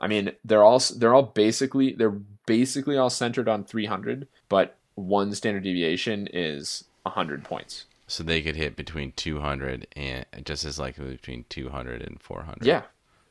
I 0.00 0.06
mean, 0.06 0.32
they're 0.44 0.62
all 0.62 0.80
they're 0.96 1.14
all 1.14 1.24
basically 1.24 1.92
they're 1.94 2.20
basically 2.46 2.96
all 2.96 3.10
centered 3.10 3.48
on 3.48 3.64
300, 3.64 4.28
but 4.48 4.76
one 4.94 5.34
standard 5.34 5.64
deviation 5.64 6.28
is 6.32 6.84
100 7.02 7.44
points. 7.44 7.86
So 8.08 8.24
they 8.24 8.42
could 8.42 8.56
hit 8.56 8.74
between 8.74 9.12
200 9.12 9.86
and 9.94 10.24
just 10.44 10.64
as 10.64 10.78
likely 10.78 11.10
between 11.10 11.44
200 11.50 12.02
and 12.02 12.20
400. 12.20 12.66
Yeah. 12.66 12.82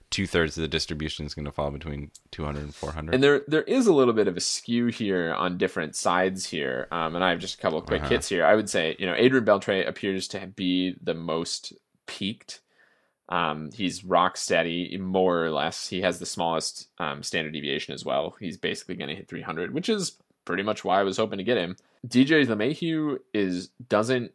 Two 0.09 0.25
thirds 0.25 0.55
of 0.57 0.61
the 0.61 0.67
distribution 0.69 1.25
is 1.25 1.33
going 1.33 1.43
to 1.45 1.51
fall 1.51 1.69
between 1.71 2.11
200 2.31 2.63
and 2.63 2.73
400. 2.73 3.13
And 3.13 3.21
there 3.21 3.41
there 3.47 3.63
is 3.63 3.87
a 3.87 3.93
little 3.93 4.13
bit 4.13 4.29
of 4.29 4.37
a 4.37 4.39
skew 4.39 4.85
here 4.87 5.33
on 5.33 5.57
different 5.57 5.95
sides 5.97 6.45
here. 6.45 6.87
Um, 6.91 7.15
and 7.15 7.23
I 7.25 7.31
have 7.31 7.39
just 7.39 7.55
a 7.55 7.61
couple 7.61 7.79
of 7.79 7.85
quick 7.85 8.01
Uh-huh. 8.03 8.11
hits 8.11 8.29
here. 8.29 8.45
I 8.45 8.55
would 8.55 8.69
say, 8.69 8.95
you 8.99 9.05
know, 9.05 9.15
Adrian 9.17 9.43
Beltre 9.43 9.85
appears 9.85 10.29
to 10.29 10.47
be 10.47 10.95
the 11.01 11.13
most 11.13 11.73
peaked. 12.05 12.61
Um, 13.29 13.71
he's 13.73 14.05
rock 14.05 14.37
steady, 14.37 14.97
more 14.97 15.43
or 15.43 15.51
less. 15.51 15.89
He 15.89 15.99
has 16.01 16.19
the 16.19 16.25
smallest 16.25 16.87
um, 16.99 17.21
standard 17.23 17.51
deviation 17.51 17.93
as 17.93 18.05
well. 18.05 18.35
He's 18.39 18.55
basically 18.57 18.95
going 18.95 19.09
to 19.09 19.15
hit 19.15 19.27
300, 19.27 19.73
which 19.73 19.89
is 19.89 20.13
pretty 20.45 20.63
much 20.63 20.85
why 20.85 21.01
I 21.01 21.03
was 21.03 21.17
hoping 21.17 21.39
to 21.39 21.43
get 21.43 21.57
him. 21.57 21.75
DJ 22.07 22.45
LeMahieu 22.45 23.17
is 23.33 23.67
doesn't 23.89 24.31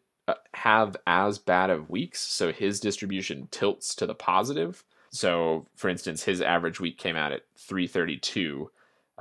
have 0.54 0.96
as 1.06 1.38
bad 1.38 1.70
of 1.70 1.90
weeks, 1.90 2.20
so 2.20 2.52
his 2.52 2.80
distribution 2.80 3.48
tilts 3.50 3.94
to 3.96 4.06
the 4.06 4.14
positive. 4.14 4.84
So, 5.10 5.66
for 5.76 5.88
instance, 5.88 6.22
his 6.24 6.40
average 6.40 6.80
week 6.80 6.96
came 6.98 7.16
out 7.16 7.32
at 7.32 7.42
332 7.56 8.70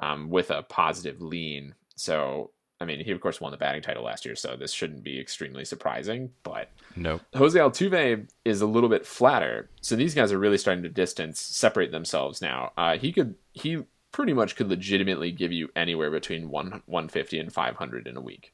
um, 0.01 0.29
with 0.29 0.49
a 0.49 0.63
positive 0.63 1.21
lean. 1.21 1.75
So, 1.95 2.51
I 2.79 2.85
mean, 2.85 3.03
he 3.03 3.11
of 3.11 3.19
course 3.19 3.41
won 3.41 3.51
the 3.51 3.57
batting 3.57 3.81
title 3.81 4.03
last 4.03 4.25
year, 4.25 4.35
so 4.35 4.55
this 4.55 4.71
shouldn't 4.71 5.03
be 5.03 5.19
extremely 5.19 5.65
surprising. 5.65 6.31
But 6.43 6.69
nope. 6.95 7.21
Jose 7.35 7.59
Altuve 7.59 8.27
is 8.45 8.61
a 8.61 8.65
little 8.65 8.89
bit 8.89 9.05
flatter, 9.05 9.69
so 9.81 9.95
these 9.95 10.15
guys 10.15 10.31
are 10.31 10.39
really 10.39 10.57
starting 10.57 10.83
to 10.83 10.89
distance, 10.89 11.41
separate 11.41 11.91
themselves 11.91 12.41
now. 12.41 12.71
Uh, 12.77 12.97
he 12.97 13.11
could, 13.11 13.35
he 13.51 13.83
pretty 14.11 14.33
much 14.33 14.55
could 14.55 14.69
legitimately 14.69 15.31
give 15.31 15.51
you 15.51 15.69
anywhere 15.75 16.11
between 16.11 16.49
one 16.49 16.81
150 16.85 17.39
and 17.39 17.53
500 17.53 18.07
in 18.07 18.17
a 18.17 18.21
week. 18.21 18.53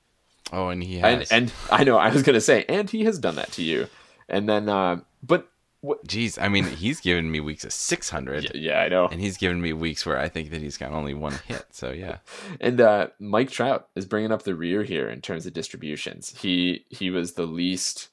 Oh, 0.54 0.70
and 0.70 0.82
he 0.84 1.00
And 1.00 1.20
has. 1.22 1.32
and 1.32 1.52
I 1.72 1.84
know 1.84 1.98
I 1.98 2.10
was 2.10 2.24
gonna 2.24 2.42
say, 2.42 2.66
and 2.70 2.90
he 2.90 3.04
has 3.06 3.20
done 3.20 3.36
that 3.36 3.52
to 3.54 3.64
you. 3.64 3.88
And 4.30 4.48
then, 4.48 4.70
uh, 4.70 5.02
but 5.24 5.50
what? 5.82 6.06
Jeez, 6.08 6.42
I 6.42 6.48
mean, 6.50 6.66
he's 6.66 7.00
given 7.00 7.30
me 7.32 7.40
weeks 7.40 7.64
of 7.64 7.72
600, 7.72 8.52
Yeah, 8.56 8.80
I 8.82 8.90
know. 8.90 9.08
and 9.08 9.22
he's 9.22 9.38
given 9.38 9.62
me 9.62 9.74
weeks 9.74 10.06
where 10.06 10.18
I 10.18 10.28
think 10.28 10.50
that 10.52 10.62
he's 10.62 10.78
got 10.78 10.92
only 10.92 11.14
one 11.14 11.40
hit. 11.48 11.66
So 11.72 11.92
yeah, 11.92 12.18
And 12.62 12.82
uh, 12.82 13.08
Mike 13.20 13.52
Trout 13.52 13.88
is 13.96 14.06
bringing 14.06 14.32
up 14.32 14.44
the 14.44 14.56
rear 14.56 14.84
here 14.84 15.08
in 15.10 15.22
terms 15.22 15.46
of 15.46 15.54
distributions. 15.54 16.34
He 16.40 16.86
he 16.90 17.10
was 17.10 17.34
the 17.34 17.46
least 17.46 18.10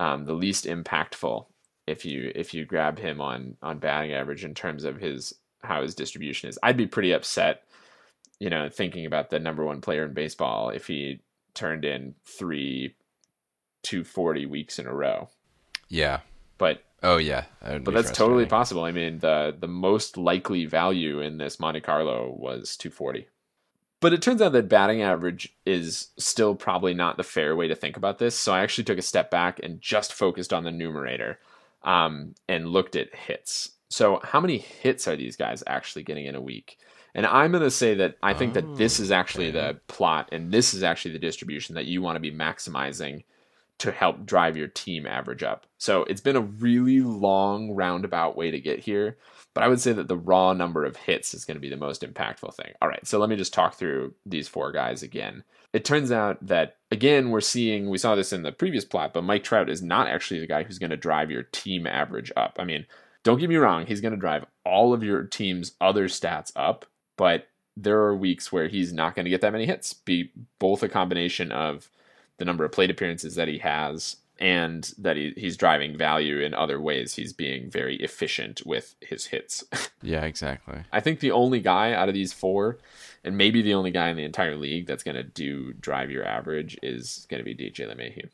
um, 0.00 0.24
the 0.24 0.34
least 0.34 0.64
impactful 0.66 1.46
if 1.86 2.04
you 2.04 2.32
if 2.34 2.52
you 2.54 2.64
grab 2.64 2.98
him 2.98 3.20
on 3.20 3.56
on 3.62 3.78
batting 3.78 4.12
average 4.12 4.44
in 4.44 4.54
terms 4.54 4.84
of 4.84 4.98
his 5.00 5.34
how 5.62 5.82
his 5.82 5.94
distribution 5.94 6.48
is. 6.48 6.58
I'd 6.62 6.76
be 6.76 6.86
pretty 6.86 7.12
upset, 7.12 7.62
you 8.40 8.50
know, 8.50 8.68
thinking 8.68 9.04
about 9.06 9.30
the 9.30 9.38
number 9.38 9.64
one 9.64 9.80
player 9.80 10.04
in 10.04 10.12
baseball 10.14 10.70
if 10.70 10.86
he 10.86 11.20
turned 11.56 11.84
in 11.84 12.14
three 12.24 12.94
240 13.82 14.46
weeks 14.46 14.78
in 14.78 14.86
a 14.86 14.94
row. 14.94 15.28
yeah. 15.88 16.20
But 16.58 16.84
Oh 17.02 17.18
yeah, 17.18 17.44
that 17.62 17.84
but 17.84 17.94
that's 17.94 18.10
totally 18.10 18.46
possible. 18.46 18.82
I 18.84 18.90
mean, 18.90 19.18
the 19.18 19.54
the 19.58 19.68
most 19.68 20.16
likely 20.16 20.64
value 20.64 21.20
in 21.20 21.38
this 21.38 21.60
Monte 21.60 21.80
Carlo 21.80 22.34
was 22.36 22.76
240. 22.76 23.28
But 24.00 24.12
it 24.12 24.22
turns 24.22 24.42
out 24.42 24.52
that 24.52 24.68
batting 24.68 25.02
average 25.02 25.56
is 25.64 26.08
still 26.18 26.54
probably 26.54 26.94
not 26.94 27.16
the 27.16 27.22
fair 27.22 27.56
way 27.56 27.68
to 27.68 27.74
think 27.74 27.96
about 27.96 28.18
this. 28.18 28.34
So 28.34 28.52
I 28.52 28.60
actually 28.60 28.84
took 28.84 28.98
a 28.98 29.02
step 29.02 29.30
back 29.30 29.60
and 29.62 29.80
just 29.80 30.12
focused 30.12 30.52
on 30.52 30.64
the 30.64 30.70
numerator 30.70 31.38
um, 31.82 32.34
and 32.48 32.68
looked 32.68 32.96
at 32.96 33.14
hits. 33.14 33.70
So 33.88 34.20
how 34.22 34.40
many 34.40 34.58
hits 34.58 35.08
are 35.08 35.16
these 35.16 35.36
guys 35.36 35.62
actually 35.66 36.02
getting 36.02 36.26
in 36.26 36.34
a 36.34 36.40
week? 36.40 36.78
And 37.16 37.24
I'm 37.24 37.50
going 37.50 37.64
to 37.64 37.70
say 37.70 37.94
that 37.94 38.16
I 38.22 38.34
think 38.34 38.52
that 38.54 38.76
this 38.76 39.00
is 39.00 39.10
actually 39.10 39.48
okay. 39.48 39.72
the 39.72 39.80
plot 39.88 40.28
and 40.32 40.52
this 40.52 40.74
is 40.74 40.82
actually 40.82 41.12
the 41.12 41.18
distribution 41.18 41.74
that 41.74 41.86
you 41.86 42.02
want 42.02 42.16
to 42.16 42.20
be 42.20 42.30
maximizing 42.30 43.24
to 43.78 43.90
help 43.90 44.26
drive 44.26 44.56
your 44.56 44.68
team 44.68 45.06
average 45.06 45.42
up. 45.42 45.66
So 45.78 46.04
it's 46.04 46.20
been 46.20 46.36
a 46.36 46.42
really 46.42 47.00
long 47.00 47.72
roundabout 47.72 48.36
way 48.36 48.50
to 48.50 48.60
get 48.60 48.80
here, 48.80 49.16
but 49.54 49.64
I 49.64 49.68
would 49.68 49.80
say 49.80 49.92
that 49.94 50.08
the 50.08 50.16
raw 50.16 50.52
number 50.52 50.84
of 50.84 50.96
hits 50.96 51.32
is 51.32 51.46
going 51.46 51.56
to 51.56 51.60
be 51.60 51.70
the 51.70 51.76
most 51.76 52.02
impactful 52.02 52.54
thing. 52.54 52.72
All 52.80 52.88
right, 52.88 53.06
so 53.06 53.18
let 53.18 53.30
me 53.30 53.36
just 53.36 53.54
talk 53.54 53.74
through 53.74 54.14
these 54.26 54.48
four 54.48 54.70
guys 54.70 55.02
again. 55.02 55.42
It 55.72 55.84
turns 55.84 56.12
out 56.12 56.46
that 56.46 56.76
again 56.90 57.30
we're 57.30 57.40
seeing 57.40 57.88
we 57.88 57.98
saw 57.98 58.14
this 58.14 58.32
in 58.32 58.42
the 58.42 58.52
previous 58.52 58.84
plot, 58.84 59.14
but 59.14 59.24
Mike 59.24 59.44
Trout 59.44 59.70
is 59.70 59.82
not 59.82 60.06
actually 60.06 60.40
the 60.40 60.46
guy 60.46 60.62
who's 60.62 60.78
going 60.78 60.90
to 60.90 60.96
drive 60.96 61.30
your 61.30 61.42
team 61.44 61.86
average 61.86 62.30
up. 62.36 62.56
I 62.58 62.64
mean, 62.64 62.86
don't 63.24 63.38
get 63.38 63.48
me 63.48 63.56
wrong, 63.56 63.86
he's 63.86 64.00
going 64.00 64.14
to 64.14 64.20
drive 64.20 64.44
all 64.64 64.94
of 64.94 65.02
your 65.02 65.24
team's 65.24 65.72
other 65.80 66.08
stats 66.08 66.52
up, 66.56 66.86
but 67.16 67.48
there 67.76 67.98
are 67.98 68.16
weeks 68.16 68.50
where 68.50 68.68
he's 68.68 68.92
not 68.92 69.14
going 69.14 69.24
to 69.24 69.30
get 69.30 69.42
that 69.42 69.52
many 69.52 69.66
hits. 69.66 69.92
Be 69.92 70.32
both 70.58 70.82
a 70.82 70.88
combination 70.88 71.52
of 71.52 71.90
the 72.38 72.44
number 72.44 72.64
of 72.64 72.72
plate 72.72 72.90
appearances 72.90 73.34
that 73.34 73.48
he 73.48 73.58
has 73.58 74.16
and 74.38 74.92
that 74.98 75.16
he, 75.16 75.32
he's 75.36 75.56
driving 75.56 75.96
value 75.96 76.40
in 76.40 76.54
other 76.54 76.80
ways. 76.80 77.14
He's 77.14 77.32
being 77.32 77.70
very 77.70 77.96
efficient 77.96 78.62
with 78.66 78.94
his 79.00 79.26
hits. 79.26 79.64
Yeah, 80.02 80.24
exactly. 80.24 80.84
I 80.92 81.00
think 81.00 81.18
the 81.18 81.32
only 81.32 81.58
guy 81.58 81.92
out 81.92 82.08
of 82.08 82.14
these 82.14 82.32
four, 82.32 82.78
and 83.24 83.36
maybe 83.36 83.60
the 83.60 83.74
only 83.74 83.90
guy 83.90 84.08
in 84.10 84.16
the 84.16 84.24
entire 84.24 84.54
league 84.54 84.86
that's 84.86 85.02
going 85.02 85.16
to 85.16 85.24
do 85.24 85.72
drive 85.72 86.12
your 86.12 86.24
average 86.24 86.78
is 86.80 87.26
going 87.28 87.42
to 87.42 87.44
be 87.44 87.56
DJ 87.56 87.92
LeMahieu. 87.92 88.28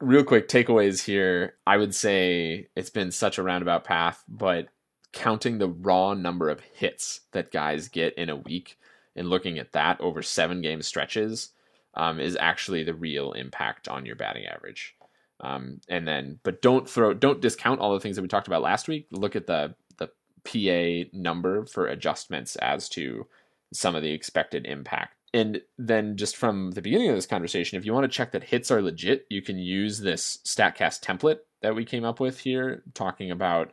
Real 0.00 0.24
quick 0.24 0.48
takeaways 0.48 1.02
here. 1.06 1.54
I 1.66 1.78
would 1.78 1.94
say 1.94 2.66
it's 2.76 2.90
been 2.90 3.10
such 3.10 3.38
a 3.38 3.42
roundabout 3.42 3.84
path, 3.84 4.22
but 4.28 4.68
counting 5.14 5.58
the 5.58 5.68
raw 5.68 6.12
number 6.12 6.50
of 6.50 6.60
hits 6.60 7.20
that 7.32 7.52
guys 7.52 7.88
get 7.88 8.18
in 8.18 8.28
a 8.28 8.36
week 8.36 8.76
and 9.16 9.30
looking 9.30 9.58
at 9.58 9.72
that 9.72 10.00
over 10.00 10.22
seven 10.22 10.60
game 10.60 10.82
stretches 10.82 11.50
um, 11.94 12.20
is 12.20 12.36
actually 12.40 12.82
the 12.82 12.94
real 12.94 13.32
impact 13.32 13.88
on 13.88 14.04
your 14.04 14.16
batting 14.16 14.44
average. 14.46 14.96
Um, 15.40 15.80
and 15.88 16.06
then, 16.06 16.40
but 16.42 16.60
don't 16.60 16.88
throw, 16.88 17.14
don't 17.14 17.40
discount 17.40 17.80
all 17.80 17.94
the 17.94 18.00
things 18.00 18.16
that 18.16 18.22
we 18.22 18.28
talked 18.28 18.48
about 18.48 18.62
last 18.62 18.88
week. 18.88 19.06
Look 19.10 19.36
at 19.36 19.46
the 19.46 19.74
the 19.98 20.08
PA 20.44 21.08
number 21.16 21.64
for 21.66 21.86
adjustments 21.86 22.56
as 22.56 22.88
to 22.90 23.26
some 23.72 23.94
of 23.94 24.02
the 24.02 24.12
expected 24.12 24.66
impact. 24.66 25.14
And 25.32 25.60
then, 25.78 26.16
just 26.16 26.36
from 26.36 26.72
the 26.72 26.82
beginning 26.82 27.08
of 27.08 27.16
this 27.16 27.26
conversation, 27.26 27.78
if 27.78 27.84
you 27.84 27.92
want 27.92 28.04
to 28.04 28.16
check 28.16 28.32
that 28.32 28.44
hits 28.44 28.70
are 28.70 28.82
legit, 28.82 29.26
you 29.28 29.42
can 29.42 29.58
use 29.58 29.98
this 29.98 30.38
StatCast 30.44 31.02
template 31.02 31.38
that 31.62 31.74
we 31.74 31.84
came 31.84 32.04
up 32.04 32.20
with 32.20 32.40
here, 32.40 32.82
talking 32.94 33.30
about 33.30 33.72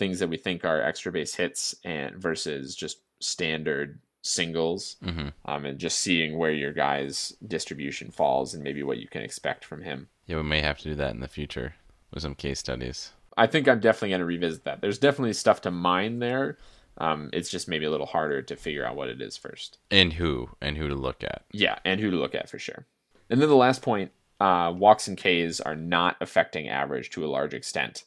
things 0.00 0.18
that 0.18 0.28
we 0.28 0.36
think 0.36 0.64
are 0.64 0.82
extra 0.82 1.12
base 1.12 1.34
hits 1.34 1.76
and 1.84 2.16
versus 2.16 2.74
just 2.74 3.02
standard 3.20 4.00
singles, 4.22 4.96
hmm 5.02 5.28
um, 5.44 5.64
and 5.64 5.78
just 5.78 6.00
seeing 6.00 6.36
where 6.36 6.50
your 6.52 6.72
guy's 6.72 7.34
distribution 7.46 8.10
falls 8.10 8.54
and 8.54 8.64
maybe 8.64 8.82
what 8.82 8.98
you 8.98 9.06
can 9.06 9.22
expect 9.22 9.64
from 9.64 9.82
him. 9.82 10.08
Yeah, 10.26 10.38
we 10.38 10.42
may 10.42 10.62
have 10.62 10.78
to 10.78 10.84
do 10.84 10.94
that 10.96 11.14
in 11.14 11.20
the 11.20 11.28
future 11.28 11.74
with 12.12 12.22
some 12.22 12.34
case 12.34 12.58
studies. 12.58 13.12
I 13.36 13.46
think 13.46 13.68
I'm 13.68 13.80
definitely 13.80 14.10
going 14.10 14.20
to 14.20 14.26
revisit 14.26 14.64
that. 14.64 14.80
There's 14.80 14.98
definitely 14.98 15.34
stuff 15.34 15.60
to 15.62 15.70
mine 15.70 16.18
there. 16.18 16.58
Um, 16.98 17.30
it's 17.32 17.50
just 17.50 17.68
maybe 17.68 17.84
a 17.84 17.90
little 17.90 18.06
harder 18.06 18.42
to 18.42 18.56
figure 18.56 18.84
out 18.84 18.96
what 18.96 19.08
it 19.08 19.20
is 19.22 19.36
first. 19.36 19.78
And 19.90 20.14
who 20.14 20.50
and 20.60 20.76
who 20.76 20.88
to 20.88 20.94
look 20.94 21.22
at. 21.22 21.44
Yeah, 21.52 21.78
and 21.84 22.00
who 22.00 22.10
to 22.10 22.16
look 22.16 22.34
at 22.34 22.50
for 22.50 22.58
sure. 22.58 22.86
And 23.30 23.40
then 23.40 23.48
the 23.48 23.56
last 23.56 23.80
point 23.80 24.12
uh, 24.40 24.72
walks 24.74 25.08
and 25.08 25.18
Ks 25.18 25.60
are 25.60 25.76
not 25.76 26.16
affecting 26.20 26.68
average 26.68 27.10
to 27.10 27.24
a 27.24 27.28
large 27.28 27.54
extent. 27.54 28.04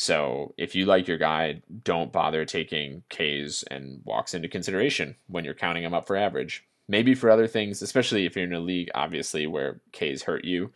So 0.00 0.54
if 0.56 0.76
you 0.76 0.86
like 0.86 1.08
your 1.08 1.18
guy, 1.18 1.60
don't 1.82 2.12
bother 2.12 2.44
taking 2.44 3.02
Ks 3.10 3.64
and 3.64 4.00
walks 4.04 4.32
into 4.32 4.46
consideration 4.46 5.16
when 5.26 5.44
you're 5.44 5.54
counting 5.54 5.82
them 5.82 5.92
up 5.92 6.06
for 6.06 6.14
average. 6.14 6.64
Maybe 6.86 7.16
for 7.16 7.28
other 7.28 7.48
things, 7.48 7.82
especially 7.82 8.24
if 8.24 8.36
you're 8.36 8.44
in 8.44 8.52
a 8.52 8.60
league, 8.60 8.92
obviously 8.94 9.48
where 9.48 9.80
Ks 9.90 10.22
hurt 10.22 10.44
you, 10.44 10.70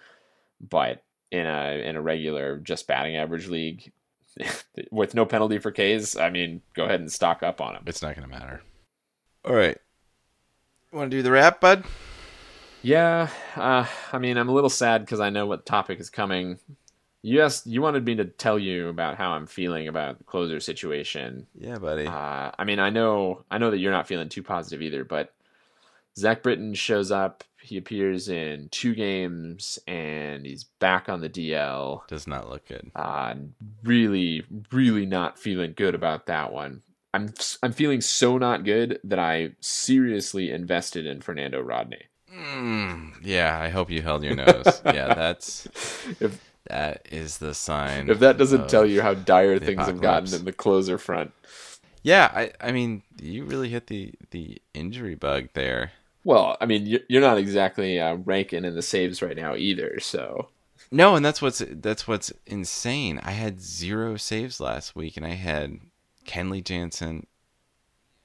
but 0.60 1.04
in 1.30 1.46
a 1.46 1.88
in 1.88 1.94
a 1.94 2.02
regular 2.02 2.58
just 2.58 2.88
batting 2.88 3.16
average 3.16 3.46
league 3.46 3.92
with 4.90 5.14
no 5.14 5.24
penalty 5.24 5.60
for 5.60 5.70
Ks, 5.70 6.16
I 6.16 6.28
mean, 6.28 6.60
go 6.74 6.86
ahead 6.86 6.98
and 6.98 7.12
stock 7.12 7.44
up 7.44 7.60
on 7.60 7.74
them. 7.74 7.84
It's 7.86 8.02
not 8.02 8.16
going 8.16 8.28
to 8.28 8.36
matter. 8.36 8.60
All 9.44 9.54
right. 9.54 9.78
Want 10.90 11.12
to 11.12 11.16
do 11.16 11.22
the 11.22 11.30
wrap, 11.30 11.60
bud? 11.60 11.84
Yeah, 12.82 13.28
uh, 13.54 13.86
I 14.12 14.18
mean, 14.18 14.36
I'm 14.36 14.48
a 14.48 14.52
little 14.52 14.68
sad 14.68 15.02
because 15.02 15.20
I 15.20 15.30
know 15.30 15.46
what 15.46 15.64
topic 15.64 16.00
is 16.00 16.10
coming. 16.10 16.58
You 17.24 17.40
asked, 17.42 17.66
you 17.68 17.80
wanted 17.80 18.04
me 18.04 18.16
to 18.16 18.24
tell 18.24 18.58
you 18.58 18.88
about 18.88 19.16
how 19.16 19.30
I'm 19.30 19.46
feeling 19.46 19.86
about 19.86 20.18
the 20.18 20.24
closer 20.24 20.58
situation. 20.58 21.46
Yeah, 21.54 21.78
buddy. 21.78 22.06
Uh, 22.06 22.50
I 22.58 22.64
mean, 22.64 22.80
I 22.80 22.90
know, 22.90 23.44
I 23.50 23.58
know 23.58 23.70
that 23.70 23.78
you're 23.78 23.92
not 23.92 24.08
feeling 24.08 24.28
too 24.28 24.42
positive 24.42 24.82
either, 24.82 25.04
but 25.04 25.32
Zach 26.18 26.42
Britton 26.42 26.74
shows 26.74 27.10
up. 27.12 27.44
He 27.60 27.76
appears 27.76 28.28
in 28.28 28.68
two 28.70 28.92
games, 28.94 29.78
and 29.86 30.44
he's 30.44 30.64
back 30.64 31.08
on 31.08 31.20
the 31.20 31.30
DL. 31.30 32.04
Does 32.08 32.26
not 32.26 32.50
look 32.50 32.66
good. 32.66 32.90
Uh, 32.94 33.34
really, 33.84 34.44
really 34.72 35.06
not 35.06 35.38
feeling 35.38 35.74
good 35.76 35.94
about 35.94 36.26
that 36.26 36.52
one. 36.52 36.82
I'm, 37.14 37.32
I'm 37.62 37.72
feeling 37.72 38.00
so 38.00 38.36
not 38.36 38.64
good 38.64 38.98
that 39.04 39.20
I 39.20 39.52
seriously 39.60 40.50
invested 40.50 41.06
in 41.06 41.20
Fernando 41.20 41.60
Rodney. 41.60 42.02
Mm, 42.34 43.12
yeah, 43.22 43.60
I 43.60 43.68
hope 43.68 43.90
you 43.90 44.02
held 44.02 44.24
your 44.24 44.34
nose. 44.34 44.82
yeah, 44.86 45.14
that's 45.14 45.68
If 46.20 46.51
that 46.66 47.06
is 47.10 47.38
the 47.38 47.54
sign. 47.54 48.08
if 48.08 48.18
that 48.20 48.38
doesn't 48.38 48.68
tell 48.68 48.86
you 48.86 49.02
how 49.02 49.14
dire 49.14 49.58
things 49.58 49.86
have 49.86 50.00
gotten 50.00 50.32
in 50.34 50.44
the 50.44 50.52
closer 50.52 50.98
front. 50.98 51.32
Yeah, 52.02 52.30
I 52.34 52.52
I 52.60 52.72
mean, 52.72 53.02
you 53.20 53.44
really 53.44 53.68
hit 53.68 53.86
the 53.88 54.12
the 54.30 54.60
injury 54.74 55.14
bug 55.14 55.48
there. 55.54 55.92
Well, 56.24 56.56
I 56.60 56.66
mean, 56.66 56.86
you're- 56.86 57.04
you're 57.08 57.20
not 57.20 57.38
exactly 57.38 57.98
uh, 58.00 58.14
ranking 58.14 58.64
in 58.64 58.74
the 58.76 58.82
saves 58.82 59.22
right 59.22 59.36
now 59.36 59.54
either. 59.56 59.98
So 60.00 60.48
No, 60.90 61.14
and 61.16 61.24
that's 61.24 61.40
what's 61.42 61.62
that's 61.68 62.06
what's 62.08 62.32
insane. 62.46 63.20
I 63.22 63.32
had 63.32 63.60
zero 63.60 64.16
saves 64.16 64.60
last 64.60 64.94
week, 64.96 65.16
and 65.16 65.26
I 65.26 65.34
had 65.34 65.78
Kenley 66.26 66.62
Jansen 66.62 67.26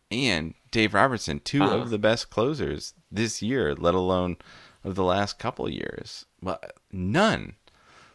and 0.10 0.54
Dave 0.72 0.94
Robertson, 0.94 1.40
2 1.40 1.64
Uh-huh. 1.64 1.78
of 1.80 1.90
the 1.90 1.98
best 1.98 2.30
closers 2.30 2.94
this 3.12 3.42
year, 3.42 3.76
let 3.76 3.94
alone 3.94 4.38
of 4.84 4.96
the 4.96 5.04
last 5.04 5.38
couple 5.38 5.70
years. 5.70 6.26
Well, 6.42 6.60
none. 6.92 7.56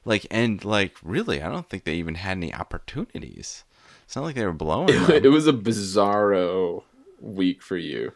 Like 0.04 0.26
and 0.30 0.64
like 0.64 0.96
really, 1.02 1.42
I 1.42 1.48
don't 1.48 1.68
think 1.68 1.84
they 1.84 1.94
even 1.94 2.16
had 2.16 2.36
any 2.36 2.52
opportunities. 2.52 3.64
It's 4.04 4.16
not 4.16 4.24
like 4.24 4.34
they 4.34 4.44
were 4.44 4.52
blowing 4.52 4.90
it, 4.90 5.22
them. 5.22 5.32
was 5.32 5.46
a 5.46 5.52
bizarro 5.52 6.82
week 7.20 7.62
for 7.62 7.76
you. 7.76 8.12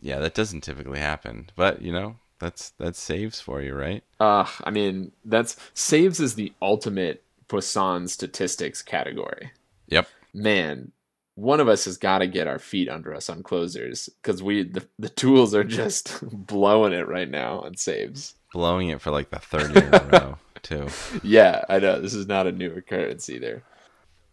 yeah, 0.00 0.18
that 0.20 0.34
doesn't 0.34 0.62
typically 0.62 1.00
happen. 1.00 1.50
But 1.56 1.82
you 1.82 1.92
know, 1.92 2.16
that's 2.38 2.70
that's 2.78 3.00
saves 3.00 3.40
for 3.40 3.60
you, 3.62 3.74
right? 3.74 4.02
Uh, 4.20 4.46
I 4.64 4.70
mean, 4.70 5.12
that's 5.24 5.56
saves 5.74 6.20
is 6.20 6.34
the 6.34 6.52
ultimate 6.62 7.22
Poisson 7.48 8.08
statistics 8.08 8.80
category. 8.80 9.52
Yep. 9.88 10.08
Man, 10.32 10.92
one 11.34 11.60
of 11.60 11.68
us 11.68 11.84
has 11.84 11.96
got 11.98 12.18
to 12.18 12.26
get 12.26 12.46
our 12.46 12.58
feet 12.58 12.88
under 12.88 13.14
us 13.14 13.28
on 13.28 13.42
closers 13.42 14.08
because 14.22 14.42
we 14.42 14.62
the, 14.62 14.86
the 14.98 15.08
tools 15.08 15.54
are 15.54 15.64
just 15.64 16.18
blowing 16.46 16.92
it 16.92 17.08
right 17.08 17.28
now 17.28 17.60
on 17.60 17.76
saves. 17.76 18.34
Blowing 18.52 18.88
it 18.88 19.00
for 19.00 19.10
like 19.10 19.30
the 19.30 19.38
third 19.38 19.74
year 19.74 19.86
in 19.86 19.94
a 19.94 20.08
row, 20.12 20.38
too. 20.62 20.88
Yeah, 21.22 21.64
I 21.68 21.78
know 21.78 22.00
this 22.00 22.14
is 22.14 22.26
not 22.26 22.46
a 22.46 22.52
new 22.52 22.72
occurrence 22.74 23.28
either. 23.28 23.62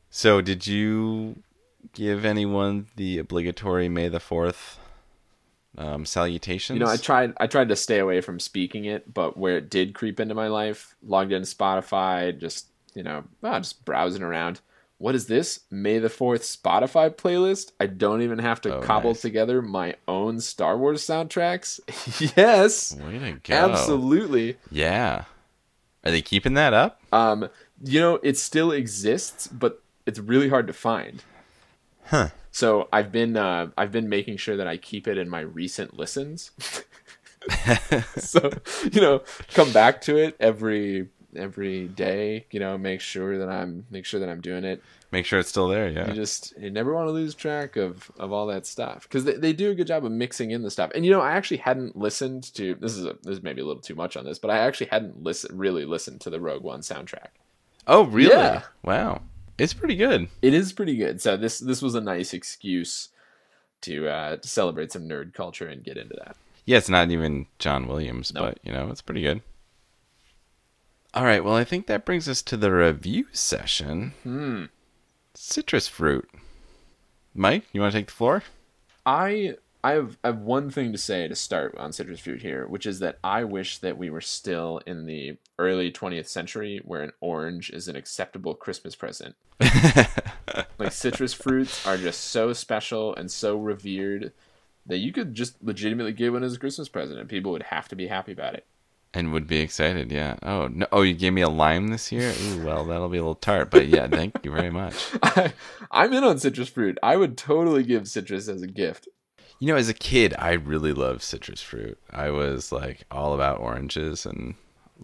So, 0.10 0.42
did 0.42 0.66
you 0.68 1.44
give 1.94 2.26
anyone 2.26 2.88
the 2.96 3.18
obligatory 3.20 3.90
May 3.90 4.10
the 4.10 4.20
4th 4.20 4.78
um, 5.78 6.06
salutations. 6.06 6.78
You 6.78 6.84
know, 6.86 6.92
I 6.92 6.98
tried 6.98 7.34
I 7.38 7.48
tried 7.48 7.70
to 7.70 7.76
stay 7.76 8.00
away 8.00 8.22
from 8.22 8.40
speaking 8.40 8.86
it, 8.86 9.14
but 9.14 9.38
where 9.38 9.58
it 9.58 9.70
did 9.70 9.94
creep 9.94 10.20
into 10.20 10.36
my 10.36 10.48
life, 10.48 10.96
logged 11.04 11.32
in 11.32 11.44
Spotify, 11.44 12.38
just 12.38 12.68
you 12.94 13.04
know, 13.04 13.24
ah, 13.44 13.60
just 13.60 13.86
browsing 13.86 14.24
around. 14.24 14.62
What 14.98 15.16
is 15.16 15.28
this? 15.28 15.62
May 15.72 16.00
the 16.00 16.10
Fourth 16.10 16.42
Spotify 16.42 17.10
playlist? 17.10 17.72
I 17.80 17.86
don't 17.86 18.22
even 18.22 18.40
have 18.40 18.60
to 18.62 18.76
Oh, 18.78 18.82
cobble 18.82 19.12
nice. 19.12 19.22
together 19.22 19.62
my 19.62 19.96
own 20.10 20.42
Star 20.42 20.78
Wars 20.78 21.02
soundtracks. 21.02 21.80
yes, 22.36 22.98
Way 22.98 23.20
to 23.20 23.32
go. 23.42 23.54
absolutely. 23.54 24.58
Yeah. 24.70 25.24
Are 26.10 26.12
they 26.12 26.24
keeping 26.24 26.56
that 26.56 26.74
up? 26.74 27.00
Um, 27.12 27.50
you 27.84 28.00
know, 28.00 28.20
it 28.24 28.36
still 28.36 28.72
exists, 28.72 29.46
but 29.46 29.84
it's 30.08 30.18
really 30.18 30.50
hard 30.50 30.66
to 30.66 30.74
find. 30.74 31.24
Huh. 32.06 32.30
So 32.50 32.90
I've 32.92 33.12
been 33.12 33.38
uh, 33.38 33.70
I've 33.78 33.92
been 33.92 34.10
making 34.10 34.38
sure 34.38 34.58
that 34.58 34.68
I 34.68 34.78
keep 34.78 35.08
it 35.08 35.20
in 35.20 35.30
my 35.30 35.42
recent 35.42 35.96
listens. 35.96 36.50
so 38.18 38.50
you 38.92 39.02
know, 39.02 39.22
come 39.54 39.72
back 39.72 40.02
to 40.02 40.18
it 40.18 40.36
every 40.40 41.10
every 41.36 41.88
day. 41.88 42.48
You 42.50 42.60
know, 42.60 42.76
make 42.76 43.02
sure 43.02 43.38
that 43.38 43.48
I'm 43.48 43.86
make 43.92 44.06
sure 44.06 44.20
that 44.20 44.30
I'm 44.30 44.42
doing 44.42 44.64
it. 44.64 44.82
Make 45.12 45.26
sure 45.26 45.40
it's 45.40 45.50
still 45.50 45.68
there. 45.68 45.90
Yeah. 45.90 46.08
You 46.08 46.14
just 46.14 46.54
you 46.60 46.70
never 46.70 46.94
want 46.94 47.08
to 47.08 47.12
lose 47.12 47.34
track 47.34 47.78
of 47.78 48.12
of 48.20 48.32
all 48.32 48.46
that 48.48 48.68
stuff 48.68 49.04
because 49.04 49.24
they, 49.26 49.34
they 49.34 49.54
do 49.54 49.72
a 49.72 49.76
good 49.76 49.88
job 49.88 50.06
of 50.06 50.12
mixing 50.12 50.52
in 50.52 50.62
the 50.62 50.70
stuff. 50.70 50.92
And 50.94 51.04
you 51.04 51.12
know, 51.12 51.22
I 51.22 51.32
actually 51.32 51.58
hadn't 51.58 51.96
listened 51.98 52.54
to 52.56 52.76
this 52.76 52.94
is 52.96 53.06
a, 53.06 53.14
this 53.24 53.38
is 53.38 53.42
maybe 53.44 53.62
a 53.62 53.66
little 53.66 53.82
too 53.82 53.96
much 53.96 54.16
on 54.16 54.24
this, 54.26 54.38
but 54.38 54.52
I 54.52 54.60
actually 54.60 54.88
hadn't 54.88 55.24
listen 55.24 55.58
really 55.58 55.86
listened 55.86 56.22
to 56.22 56.30
the 56.30 56.40
Rogue 56.40 56.64
One 56.64 56.82
soundtrack. 56.82 57.30
Oh, 57.88 58.06
really? 58.06 58.36
Yeah. 58.36 58.62
Wow. 58.84 59.24
It's 59.58 59.74
pretty 59.74 59.96
good. 59.96 60.28
It 60.44 60.54
is 60.54 60.74
pretty 60.74 60.96
good. 60.96 61.22
So 61.22 61.36
this 61.38 61.58
this 61.60 61.82
was 61.82 61.96
a 61.96 62.02
nice 62.02 62.34
excuse 62.34 63.10
to 63.82 64.08
uh, 64.08 64.36
to 64.38 64.48
celebrate 64.48 64.92
some 64.92 65.10
nerd 65.10 65.34
culture 65.34 65.68
and 65.68 65.84
get 65.84 65.98
into 65.98 66.16
that. 66.24 66.36
Yeah, 66.66 66.78
it's 66.78 66.88
not 66.90 67.10
even 67.10 67.48
John 67.58 67.88
Williams, 67.88 68.32
No. 68.32 68.42
but 68.42 68.60
you 68.64 68.72
know, 68.72 68.90
it's 68.92 69.02
pretty 69.02 69.24
good. 69.24 69.42
All 71.16 71.24
right, 71.24 71.44
well, 71.44 71.56
I 71.56 71.64
think 71.64 71.88
that 71.88 72.06
brings 72.06 72.30
us 72.30 72.44
to 72.44 72.56
the 72.58 72.72
review 72.72 73.26
session. 73.34 74.14
Hmm. 74.22 74.66
Citrus 75.42 75.88
fruit. 75.88 76.30
Mike, 77.34 77.64
you 77.72 77.80
want 77.80 77.94
to 77.94 77.98
take 77.98 78.08
the 78.08 78.12
floor? 78.12 78.44
I 79.06 79.56
I 79.82 79.92
have, 79.92 80.18
I 80.22 80.28
have 80.28 80.40
one 80.40 80.70
thing 80.70 80.92
to 80.92 80.98
say 80.98 81.30
to 81.30 81.36
start 81.36 81.78
on 81.78 81.94
citrus 81.94 82.20
fruit 82.20 82.42
here, 82.42 82.68
which 82.68 82.86
is 82.86 83.00
that 83.00 83.20
I 83.24 83.46
wish 83.46 83.78
that 83.78 83.98
we 83.98 84.10
were 84.10 84.20
still 84.20 84.82
in 84.86 85.06
the 85.06 85.38
early 85.58 85.94
20th 85.94 86.28
century 86.28 86.82
where 86.84 87.02
an 87.04 87.14
orange 87.22 87.70
is 87.70 87.88
an 87.88 87.96
acceptable 87.96 88.54
Christmas 88.54 88.96
present. 88.98 89.36
Like 90.78 90.92
citrus 90.92 91.34
fruits 91.34 91.86
are 91.88 91.98
just 91.98 92.22
so 92.22 92.52
special 92.52 93.16
and 93.16 93.32
so 93.32 93.58
revered 93.58 94.34
that 94.86 94.98
you 94.98 95.14
could 95.14 95.36
just 95.36 95.62
legitimately 95.64 96.14
give 96.14 96.34
one 96.34 96.44
as 96.44 96.56
a 96.56 96.60
Christmas 96.60 96.90
present 96.90 97.20
and 97.20 97.30
people 97.30 97.52
would 97.52 97.64
have 97.64 97.88
to 97.90 97.96
be 97.96 98.08
happy 98.08 98.32
about 98.32 98.56
it. 98.56 98.66
And 99.14 99.34
would 99.34 99.48
be 99.48 99.60
excited, 99.60 100.12
yeah. 100.12 100.38
Oh, 100.44 100.68
no. 100.68 100.86
Oh, 100.92 101.02
you 101.02 101.14
gave 101.14 101.34
me 101.34 101.42
a 101.42 101.50
lime 101.50 101.88
this 101.88 102.12
year? 102.12 102.32
Ooh, 102.32 102.66
well, 102.66 102.86
that'll 102.86 103.10
be 103.10 103.18
a 103.18 103.22
little 103.22 103.36
tart, 103.36 103.72
but 103.72 103.88
yeah, 103.88 104.08
thank 104.08 104.36
you 104.44 104.52
very 104.52 104.70
much. 104.70 104.96
I, 105.24 105.54
I'm 105.92 106.14
in 106.14 106.24
on 106.24 106.38
citrus 106.40 106.70
fruit. 106.70 106.98
I 107.02 107.16
would 107.18 107.38
totally 107.38 107.84
give 107.84 108.08
citrus 108.08 108.48
as 108.48 108.62
a 108.62 108.68
gift. 108.68 109.08
You 109.60 109.68
know, 109.68 109.76
as 109.76 109.90
a 109.90 109.94
kid, 109.94 110.34
I 110.38 110.54
really 110.54 110.94
loved 110.94 111.22
citrus 111.22 111.62
fruit. 111.62 111.98
I 112.12 112.30
was 112.30 112.72
like 112.72 113.04
all 113.12 113.34
about 113.34 113.60
oranges 113.60 114.26
and 114.26 114.56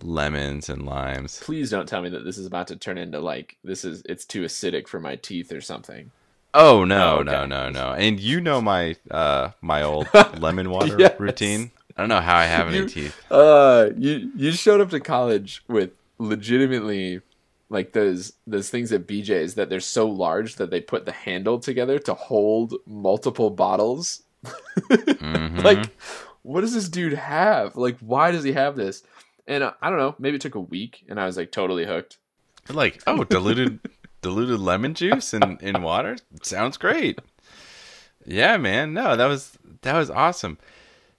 lemons 0.01 0.69
and 0.69 0.85
limes. 0.85 1.39
Please 1.43 1.69
don't 1.69 1.87
tell 1.89 2.01
me 2.01 2.09
that 2.09 2.23
this 2.23 2.37
is 2.37 2.45
about 2.45 2.67
to 2.67 2.75
turn 2.75 2.97
into 2.97 3.19
like 3.19 3.57
this 3.63 3.83
is 3.83 4.01
it's 4.07 4.23
too 4.25 4.43
acidic 4.43 4.87
for 4.87 4.99
my 4.99 5.15
teeth 5.15 5.51
or 5.51 5.61
something. 5.61 6.11
Oh 6.53 6.85
no, 6.85 7.17
Oh, 7.19 7.23
no, 7.23 7.45
no, 7.45 7.69
no! 7.69 7.91
And 7.93 8.17
you 8.17 8.39
know 8.39 8.61
my 8.61 8.95
uh 9.11 9.51
my 9.61 9.81
old 9.83 10.07
lemon 10.37 10.69
water 10.69 10.99
Yes. 10.99 11.19
routine. 11.19 11.71
I 11.97 12.01
don't 12.01 12.09
know 12.09 12.19
how 12.21 12.35
I 12.37 12.45
have 12.45 12.67
any 12.67 12.77
You- 12.79 12.87
teeth. 12.89 13.21
Uh, 13.31 13.89
you 13.97 14.31
you 14.35 14.51
showed 14.51 14.81
up 14.81 14.89
to 14.91 14.99
college 14.99 15.63
with 15.67 15.91
legitimately 16.17 17.21
like 17.69 17.93
those 17.93 18.33
those 18.45 18.69
things 18.69 18.91
at 18.91 19.07
BJ's 19.07 19.55
that 19.55 19.69
they're 19.69 19.79
so 19.79 20.07
large 20.07 20.55
that 20.55 20.69
they 20.71 20.81
put 20.81 21.05
the 21.05 21.11
handle 21.11 21.59
together 21.59 21.97
to 21.99 22.13
hold 22.13 22.75
multiple 22.85 23.49
bottles. 23.49 24.23
Mhm. 24.89 25.63
Like, 25.63 25.89
what 26.43 26.61
does 26.61 26.73
this 26.73 26.89
dude 26.89 27.13
have? 27.13 27.75
Like, 27.75 27.97
why 27.99 28.29
does 28.31 28.43
he 28.43 28.51
have 28.53 28.75
this? 28.75 29.01
And 29.47 29.63
uh, 29.63 29.73
I 29.81 29.89
don't 29.89 29.97
know. 29.99 30.15
Maybe 30.19 30.35
it 30.35 30.41
took 30.41 30.55
a 30.55 30.59
week, 30.59 31.03
and 31.09 31.19
I 31.19 31.25
was 31.25 31.37
like 31.37 31.51
totally 31.51 31.85
hooked. 31.85 32.17
like 32.69 33.01
oh 33.07 33.23
diluted 33.23 33.79
diluted 34.21 34.59
lemon 34.59 34.93
juice 34.93 35.33
in 35.33 35.57
in 35.61 35.81
water 35.81 36.17
sounds 36.43 36.77
great. 36.77 37.19
Yeah, 38.25 38.57
man. 38.57 38.93
No, 38.93 39.15
that 39.15 39.25
was 39.27 39.57
that 39.81 39.95
was 39.95 40.09
awesome. 40.09 40.57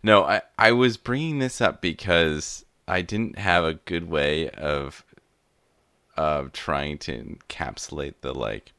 No, 0.07 0.23
I 0.23 0.43
I 0.57 0.71
was 0.71 0.97
bringing 0.97 1.41
this 1.41 1.61
up 1.61 1.81
because 1.81 2.65
I 2.87 3.03
didn't 3.03 3.39
have 3.39 3.65
a 3.65 3.75
good 3.75 4.09
way 4.09 4.49
of 4.51 5.05
of 6.17 6.53
trying 6.53 6.99
to 6.99 7.13
encapsulate 7.25 8.15
the 8.21 8.33
like 8.33 8.73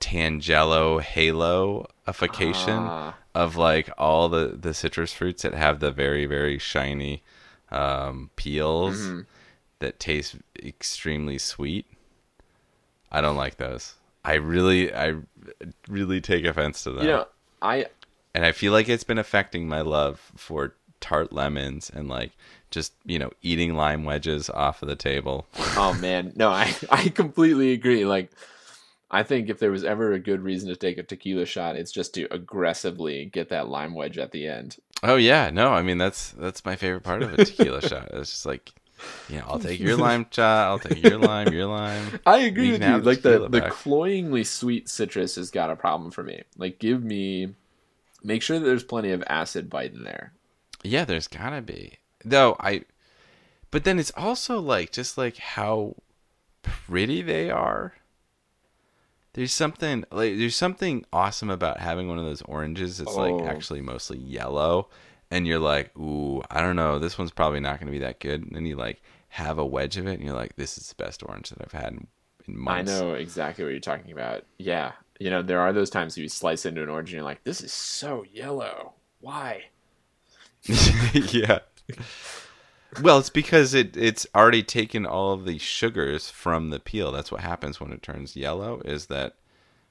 Tangelo 0.00 1.02
haloification 1.02 2.86
Ah. 2.88 3.14
of 3.34 3.56
like 3.56 3.90
all 3.98 4.28
the 4.28 4.56
the 4.60 4.72
citrus 4.72 5.12
fruits 5.12 5.42
that 5.42 5.52
have 5.54 5.80
the 5.80 5.90
very 5.90 6.26
very 6.26 6.58
shiny 6.58 7.22
um, 7.72 8.30
peels 8.36 8.98
Mm-hmm. 9.00 9.20
that 9.80 9.98
taste 9.98 10.36
extremely 10.62 11.38
sweet. 11.38 11.86
I 13.10 13.20
don't 13.20 13.36
like 13.36 13.56
those. 13.56 13.94
I 14.24 14.34
really 14.34 14.94
I 14.94 15.16
really 15.88 16.20
take 16.20 16.44
offense 16.44 16.84
to 16.84 16.92
them. 16.92 17.04
You 17.04 17.10
know, 17.10 17.26
I 17.60 17.86
and 18.36 18.44
I 18.44 18.52
feel 18.52 18.70
like 18.70 18.86
it's 18.90 19.02
been 19.02 19.16
affecting 19.16 19.66
my 19.66 19.80
love 19.80 20.30
for 20.36 20.74
tart 21.00 21.32
lemons 21.32 21.90
and 21.92 22.06
like 22.06 22.32
just, 22.70 22.92
you 23.06 23.18
know, 23.18 23.30
eating 23.40 23.74
lime 23.74 24.04
wedges 24.04 24.50
off 24.50 24.82
of 24.82 24.88
the 24.88 24.94
table. 24.94 25.46
oh 25.74 25.94
man, 25.94 26.34
no, 26.36 26.50
I 26.50 26.74
I 26.90 27.08
completely 27.08 27.72
agree. 27.72 28.04
Like, 28.04 28.30
I 29.10 29.22
think 29.22 29.48
if 29.48 29.58
there 29.58 29.70
was 29.70 29.84
ever 29.84 30.12
a 30.12 30.18
good 30.18 30.42
reason 30.42 30.68
to 30.68 30.76
take 30.76 30.98
a 30.98 31.02
tequila 31.02 31.46
shot, 31.46 31.76
it's 31.76 31.90
just 31.90 32.12
to 32.14 32.30
aggressively 32.30 33.24
get 33.24 33.48
that 33.48 33.68
lime 33.68 33.94
wedge 33.94 34.18
at 34.18 34.32
the 34.32 34.46
end. 34.46 34.76
Oh 35.02 35.16
yeah, 35.16 35.48
no, 35.48 35.72
I 35.72 35.80
mean 35.80 35.96
that's 35.96 36.32
that's 36.32 36.62
my 36.62 36.76
favorite 36.76 37.04
part 37.04 37.22
of 37.22 37.32
a 37.32 37.42
tequila 37.42 37.80
shot. 37.88 38.10
It's 38.12 38.32
just 38.32 38.44
like, 38.44 38.70
you 39.30 39.38
know, 39.38 39.46
I'll 39.48 39.58
take 39.58 39.80
your 39.80 39.96
lime 40.08 40.26
shot, 40.30 40.66
I'll 40.66 40.78
take 40.78 41.02
your 41.02 41.16
lime, 41.16 41.54
your 41.54 41.68
lime. 41.68 42.20
I 42.26 42.40
agree 42.40 42.72
with 42.72 42.82
you. 42.82 42.98
Like 42.98 43.22
the 43.22 43.38
tequila 43.38 43.48
the 43.48 43.70
cloyingly 43.70 44.44
sweet 44.44 44.90
citrus 44.90 45.36
has 45.36 45.50
got 45.50 45.70
a 45.70 45.76
problem 45.76 46.10
for 46.10 46.22
me. 46.22 46.42
Like, 46.58 46.78
give 46.78 47.02
me, 47.02 47.54
make 48.26 48.42
sure 48.42 48.58
that 48.58 48.64
there's 48.64 48.84
plenty 48.84 49.10
of 49.12 49.22
acid 49.28 49.70
bite 49.70 49.94
in 49.94 50.04
there. 50.04 50.32
Yeah, 50.82 51.04
there's 51.04 51.28
gotta 51.28 51.62
be. 51.62 51.98
Though 52.24 52.56
I 52.60 52.82
but 53.70 53.84
then 53.84 53.98
it's 53.98 54.12
also 54.16 54.60
like 54.60 54.92
just 54.92 55.16
like 55.16 55.36
how 55.38 55.94
pretty 56.62 57.22
they 57.22 57.50
are. 57.50 57.94
There's 59.34 59.52
something 59.52 60.04
like 60.10 60.36
there's 60.38 60.56
something 60.56 61.04
awesome 61.12 61.50
about 61.50 61.80
having 61.80 62.08
one 62.08 62.18
of 62.18 62.24
those 62.24 62.42
oranges. 62.42 63.00
It's 63.00 63.12
Oh. 63.16 63.20
like 63.20 63.46
actually 63.46 63.82
mostly 63.82 64.18
yellow 64.18 64.88
and 65.30 65.46
you're 65.46 65.58
like, 65.58 65.96
"Ooh, 65.98 66.42
I 66.50 66.60
don't 66.62 66.76
know, 66.76 66.98
this 66.98 67.18
one's 67.18 67.32
probably 67.32 67.60
not 67.60 67.78
going 67.78 67.86
to 67.88 67.92
be 67.92 67.98
that 68.04 68.20
good." 68.20 68.42
And 68.42 68.54
then 68.56 68.64
you 68.66 68.76
like 68.76 69.02
have 69.30 69.58
a 69.58 69.66
wedge 69.66 69.96
of 69.98 70.06
it 70.06 70.14
and 70.14 70.22
you're 70.24 70.34
like, 70.36 70.56
"This 70.56 70.78
is 70.78 70.88
the 70.88 71.02
best 71.02 71.22
orange 71.26 71.50
that 71.50 71.58
I've 71.60 71.72
had 71.80 71.92
in, 71.92 72.06
in 72.48 72.58
months." 72.58 72.90
I 72.90 72.98
know 72.98 73.14
exactly 73.14 73.64
what 73.64 73.70
you're 73.72 73.80
talking 73.80 74.12
about. 74.12 74.44
Yeah, 74.58 74.92
you 75.18 75.30
know 75.30 75.42
there 75.42 75.60
are 75.60 75.72
those 75.72 75.90
times 75.90 76.16
you 76.16 76.28
slice 76.28 76.66
into 76.66 76.82
an 76.82 76.88
orange 76.88 77.10
and 77.10 77.16
you're 77.16 77.24
like, 77.24 77.44
this 77.44 77.60
is 77.60 77.72
so 77.72 78.24
yellow. 78.32 78.94
Why? 79.20 79.64
yeah. 81.12 81.60
Well, 83.02 83.18
it's 83.18 83.30
because 83.30 83.74
it 83.74 83.96
it's 83.96 84.26
already 84.34 84.62
taken 84.62 85.06
all 85.06 85.32
of 85.32 85.44
the 85.44 85.58
sugars 85.58 86.30
from 86.30 86.70
the 86.70 86.80
peel. 86.80 87.12
That's 87.12 87.32
what 87.32 87.42
happens 87.42 87.80
when 87.80 87.92
it 87.92 88.02
turns 88.02 88.36
yellow. 88.36 88.80
Is 88.84 89.06
that 89.06 89.34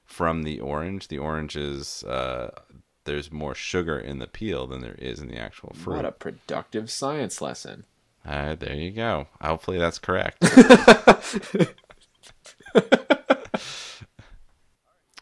from 0.04 0.42
the 0.42 0.60
orange? 0.60 1.08
The 1.08 1.18
orange 1.18 1.56
is 1.56 2.04
uh, 2.04 2.50
there's 3.04 3.32
more 3.32 3.54
sugar 3.54 3.98
in 3.98 4.18
the 4.18 4.26
peel 4.26 4.66
than 4.66 4.80
there 4.80 4.96
is 4.98 5.20
in 5.20 5.28
the 5.28 5.38
actual 5.38 5.72
fruit. 5.74 5.96
What 5.96 6.04
a 6.04 6.12
productive 6.12 6.90
science 6.90 7.40
lesson. 7.40 7.84
Uh, 8.24 8.56
there 8.56 8.74
you 8.74 8.90
go. 8.90 9.28
Hopefully 9.40 9.78
that's 9.78 9.98
correct. 9.98 10.42